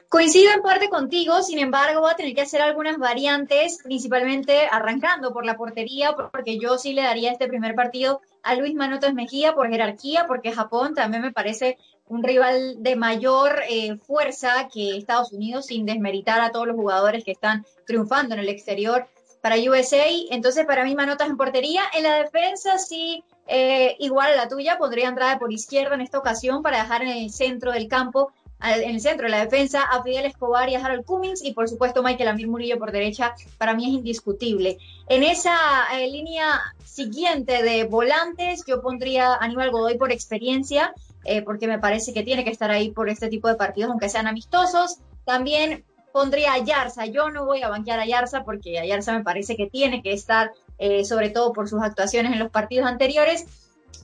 Coincido 0.10 0.52
en 0.52 0.62
parte 0.62 0.90
contigo, 0.90 1.42
sin 1.42 1.60
embargo, 1.60 2.02
voy 2.02 2.12
a 2.12 2.16
tener 2.16 2.34
que 2.34 2.42
hacer 2.42 2.62
algunas 2.62 2.98
variantes, 2.98 3.80
principalmente 3.84 4.68
arrancando 4.72 5.32
por 5.32 5.46
la 5.46 5.56
portería, 5.56 6.16
porque 6.16 6.58
yo 6.58 6.78
sí 6.78 6.94
le 6.94 7.04
daría 7.04 7.32
este 7.32 7.48
primer 7.48 7.76
partido 7.76 8.22
a 8.44 8.56
Luis 8.56 8.74
Manotas 8.74 9.14
Mejía 9.14 9.54
por 9.54 9.70
jerarquía, 9.70 10.26
porque 10.28 10.52
Japón 10.52 10.96
también 10.96 11.22
me 11.22 11.32
parece 11.32 11.78
un 12.10 12.24
rival 12.24 12.76
de 12.80 12.96
mayor 12.96 13.62
eh, 13.70 13.96
fuerza 13.98 14.68
que 14.74 14.98
Estados 14.98 15.32
Unidos, 15.32 15.68
sin 15.68 15.86
desmeritar 15.86 16.42
a 16.42 16.52
todos 16.52 16.68
los 16.68 16.76
jugadores 16.76 17.24
que 17.24 17.32
están 17.32 17.66
triunfando 17.86 18.36
en 18.36 18.42
el 18.42 18.50
exterior 18.50 19.08
para 19.42 19.56
USA. 19.56 20.06
Entonces, 20.32 20.66
para 20.66 20.84
mí, 20.84 20.96
Manotas 20.96 21.30
en 21.30 21.38
portería. 21.38 21.84
En 21.96 22.04
la 22.04 22.16
defensa, 22.16 22.78
sí, 22.78 23.24
eh, 23.48 23.96
igual 24.00 24.34
a 24.34 24.36
la 24.36 24.48
tuya, 24.50 24.78
podría 24.78 25.08
entrar 25.08 25.40
por 25.40 25.54
izquierda 25.54 25.96
en 25.96 26.02
esta 26.02 26.20
ocasión 26.20 26.62
para 26.62 26.82
dejar 26.82 27.04
en 27.04 27.10
el 27.10 27.32
centro 27.32 27.72
del 27.72 27.88
campo 27.88 28.32
en 28.62 28.96
el 28.96 29.02
centro 29.02 29.26
de 29.26 29.32
la 29.32 29.46
defensa 29.46 29.84
a 29.84 30.04
Fidel 30.04 30.26
Escobar 30.26 30.68
y 30.70 30.76
a 30.76 30.86
Harold 30.86 31.06
Cummings 31.06 31.44
y 31.44 31.54
por 31.54 31.70
supuesto 31.70 32.04
Michael 32.04 32.30
Amir 32.30 32.48
Murillo 32.48 32.78
por 32.78 32.92
derecha, 32.92 33.34
para 33.58 33.74
mí 33.74 33.86
es 33.86 33.94
indiscutible. 33.94 34.78
En 35.08 35.24
esa 35.24 35.56
eh, 35.94 36.10
línea 36.10 36.60
siguiente 36.84 37.64
de 37.64 37.86
volantes 37.86 38.64
yo 38.68 38.82
pondría 38.82 39.34
a 39.34 39.38
Aníbal 39.38 39.72
Godoy 39.72 39.98
por 39.98 40.12
experiencia, 40.12 40.94
eh, 41.26 41.42
porque 41.42 41.68
me 41.68 41.80
parece 41.80 42.14
que 42.14 42.24
tiene 42.24 42.44
que 42.44 42.52
estar 42.52 42.72
ahí 42.72 42.92
por 42.92 43.10
este 43.10 43.28
tipo 43.28 43.48
de 43.48 43.56
partidos, 43.56 43.92
aunque 43.92 44.10
sean 44.10 44.28
amistosos. 44.28 44.98
También 45.26 45.86
pondría 46.12 46.54
a 46.54 46.58
Yarza. 46.60 47.06
Yo 47.06 47.30
no 47.30 47.46
voy 47.46 47.62
a 47.62 47.70
banquear 47.70 48.00
a 48.00 48.06
Yarza 48.06 48.44
porque 48.44 48.80
a 48.80 48.86
Yarza 48.86 49.14
me 49.14 49.24
parece 49.24 49.56
que 49.56 49.68
tiene 49.68 50.02
que 50.02 50.14
estar, 50.14 50.52
eh, 50.78 51.06
sobre 51.06 51.30
todo 51.30 51.54
por 51.54 51.70
sus 51.70 51.82
actuaciones 51.82 52.32
en 52.32 52.40
los 52.40 52.52
partidos 52.52 52.88
anteriores. 52.88 53.46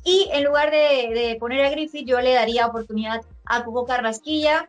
Y 0.04 0.30
en 0.32 0.43
lugar 0.43 0.71
de, 0.71 1.36
poner 1.39 1.65
a 1.65 1.69
Griffith, 1.69 2.08
yo 2.08 2.21
le 2.21 2.34
daría 2.34 2.67
oportunidad 2.67 3.21
a 3.45 3.63
Cubo 3.63 3.86
Carrasquilla, 3.86 4.67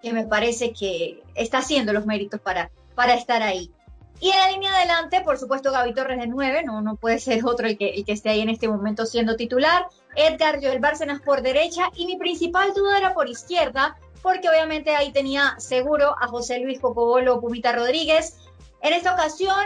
que 0.00 0.12
me 0.12 0.24
parece 0.24 0.72
que 0.72 1.22
está 1.34 1.58
haciendo 1.58 1.92
los 1.92 2.06
méritos 2.06 2.40
para, 2.40 2.70
para 2.94 3.14
estar 3.14 3.42
ahí. 3.42 3.72
Y 4.20 4.30
en 4.30 4.36
la 4.36 4.50
línea 4.50 4.74
adelante, 4.74 5.20
por 5.20 5.38
supuesto, 5.38 5.70
Gaby 5.70 5.94
Torres 5.94 6.18
de 6.18 6.26
9, 6.26 6.64
no, 6.64 6.80
no 6.80 6.96
puede 6.96 7.20
ser 7.20 7.44
otro 7.44 7.68
el 7.68 7.78
que, 7.78 8.02
esté 8.06 8.30
ahí 8.30 8.40
en 8.40 8.48
este 8.48 8.68
momento 8.68 9.06
siendo 9.06 9.36
titular. 9.36 9.86
Edgar 10.16 10.58
Joel 10.60 10.80
Bárcenas 10.80 11.20
por 11.20 11.42
derecha 11.42 11.90
y 11.94 12.06
mi 12.06 12.16
principal 12.16 12.74
duda 12.74 12.98
era 12.98 13.14
por 13.14 13.28
izquierda, 13.28 13.96
porque 14.20 14.48
obviamente 14.48 14.96
ahí 14.96 15.12
tenía 15.12 15.54
seguro 15.58 16.16
a 16.20 16.26
José 16.26 16.58
Luis 16.58 16.80
Cocobolo 16.80 17.40
Pumita 17.40 17.72
Rodríguez. 17.72 18.36
En 18.82 18.92
esta 18.92 19.14
ocasión 19.14 19.64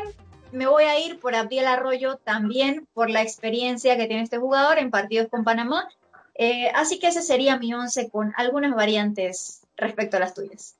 me 0.50 0.66
voy 0.66 0.84
a 0.84 1.00
ir 1.00 1.18
por 1.18 1.34
Abdiel 1.34 1.66
Arroyo 1.66 2.16
también 2.16 2.86
por 2.92 3.08
la 3.08 3.22
experiencia 3.22 3.96
que 3.96 4.06
tiene 4.06 4.22
este 4.22 4.36
jugador 4.36 4.78
en 4.78 4.90
partidos 4.90 5.28
con 5.30 5.44
Panamá. 5.44 5.88
Eh, 6.34 6.70
así 6.74 6.98
que 6.98 7.08
ese 7.08 7.22
sería 7.22 7.56
mi 7.56 7.72
once 7.72 8.10
con 8.10 8.34
algunas 8.36 8.74
variantes 8.74 9.62
respecto 9.76 10.18
a 10.18 10.20
las 10.20 10.34
tuyas. 10.34 10.76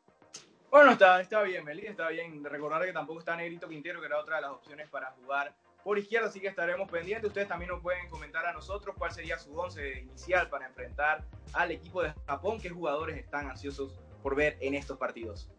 Bueno, 0.73 0.93
está, 0.93 1.21
está 1.21 1.43
bien, 1.43 1.67
Meli, 1.67 1.87
está 1.87 2.09
bien. 2.09 2.43
Recordar 2.43 2.83
que 2.87 2.95
tampoco 2.95 3.19
está 3.19 3.37
Negrito 3.37 3.69
Quintero, 3.69 4.01
que 4.01 4.07
era 4.07 4.19
otra 4.19 4.37
de 4.37 4.43
las 4.43 4.53
opciones 4.53 4.89
para 4.89 5.11
jugar 5.11 5.53
por 5.85 5.99
izquierda, 5.99 6.29
así 6.29 6.41
que 6.41 6.49
estaremos 6.49 6.91
pendientes. 6.91 7.29
Ustedes 7.29 7.47
también 7.47 7.71
nos 7.71 7.83
pueden 7.83 8.09
comentar 8.09 8.47
a 8.47 8.55
nosotros 8.55 8.97
cuál 8.97 9.13
sería 9.13 9.37
su 9.37 9.55
once 9.55 9.99
inicial 10.01 10.49
para 10.49 10.67
enfrentar 10.67 11.27
al 11.53 11.73
equipo 11.73 12.03
de 12.03 12.15
Japón, 12.27 12.59
qué 12.59 12.71
jugadores 12.71 13.19
están 13.19 13.51
ansiosos 13.51 14.01
por 14.23 14.35
ver 14.35 14.57
en 14.61 14.75
estos 14.75 14.97
partidos. 14.97 15.51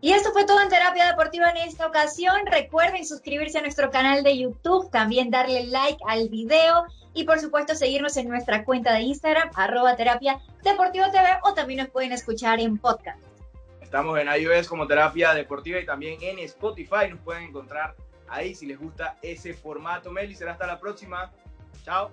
Y 0.00 0.12
esto 0.12 0.32
fue 0.32 0.46
todo 0.46 0.62
en 0.62 0.70
Terapia 0.70 1.08
Deportiva 1.08 1.50
en 1.50 1.58
esta 1.58 1.86
ocasión. 1.86 2.46
Recuerden 2.46 3.04
suscribirse 3.04 3.58
a 3.58 3.60
nuestro 3.60 3.90
canal 3.90 4.22
de 4.22 4.38
YouTube, 4.38 4.90
también 4.90 5.30
darle 5.30 5.64
like 5.66 5.98
al 6.08 6.30
video 6.30 6.86
y 7.12 7.24
por 7.24 7.38
supuesto 7.38 7.74
seguirnos 7.74 8.16
en 8.16 8.30
nuestra 8.30 8.64
cuenta 8.64 8.94
de 8.94 9.02
Instagram, 9.02 9.50
arroba 9.54 9.94
terapia 9.94 10.40
TV 10.62 11.38
o 11.42 11.52
también 11.52 11.80
nos 11.80 11.90
pueden 11.90 12.12
escuchar 12.12 12.60
en 12.60 12.78
podcast. 12.78 13.31
Estamos 13.92 14.18
en 14.18 14.26
iOS 14.26 14.68
como 14.68 14.86
terapia 14.86 15.34
deportiva 15.34 15.78
y 15.78 15.84
también 15.84 16.16
en 16.22 16.38
Spotify 16.38 17.10
nos 17.10 17.20
pueden 17.20 17.42
encontrar 17.42 17.94
ahí 18.26 18.54
si 18.54 18.64
les 18.64 18.78
gusta 18.78 19.18
ese 19.20 19.52
formato. 19.52 20.10
Meli, 20.10 20.34
será 20.34 20.52
hasta 20.52 20.66
la 20.66 20.80
próxima. 20.80 21.30
Chao. 21.84 22.10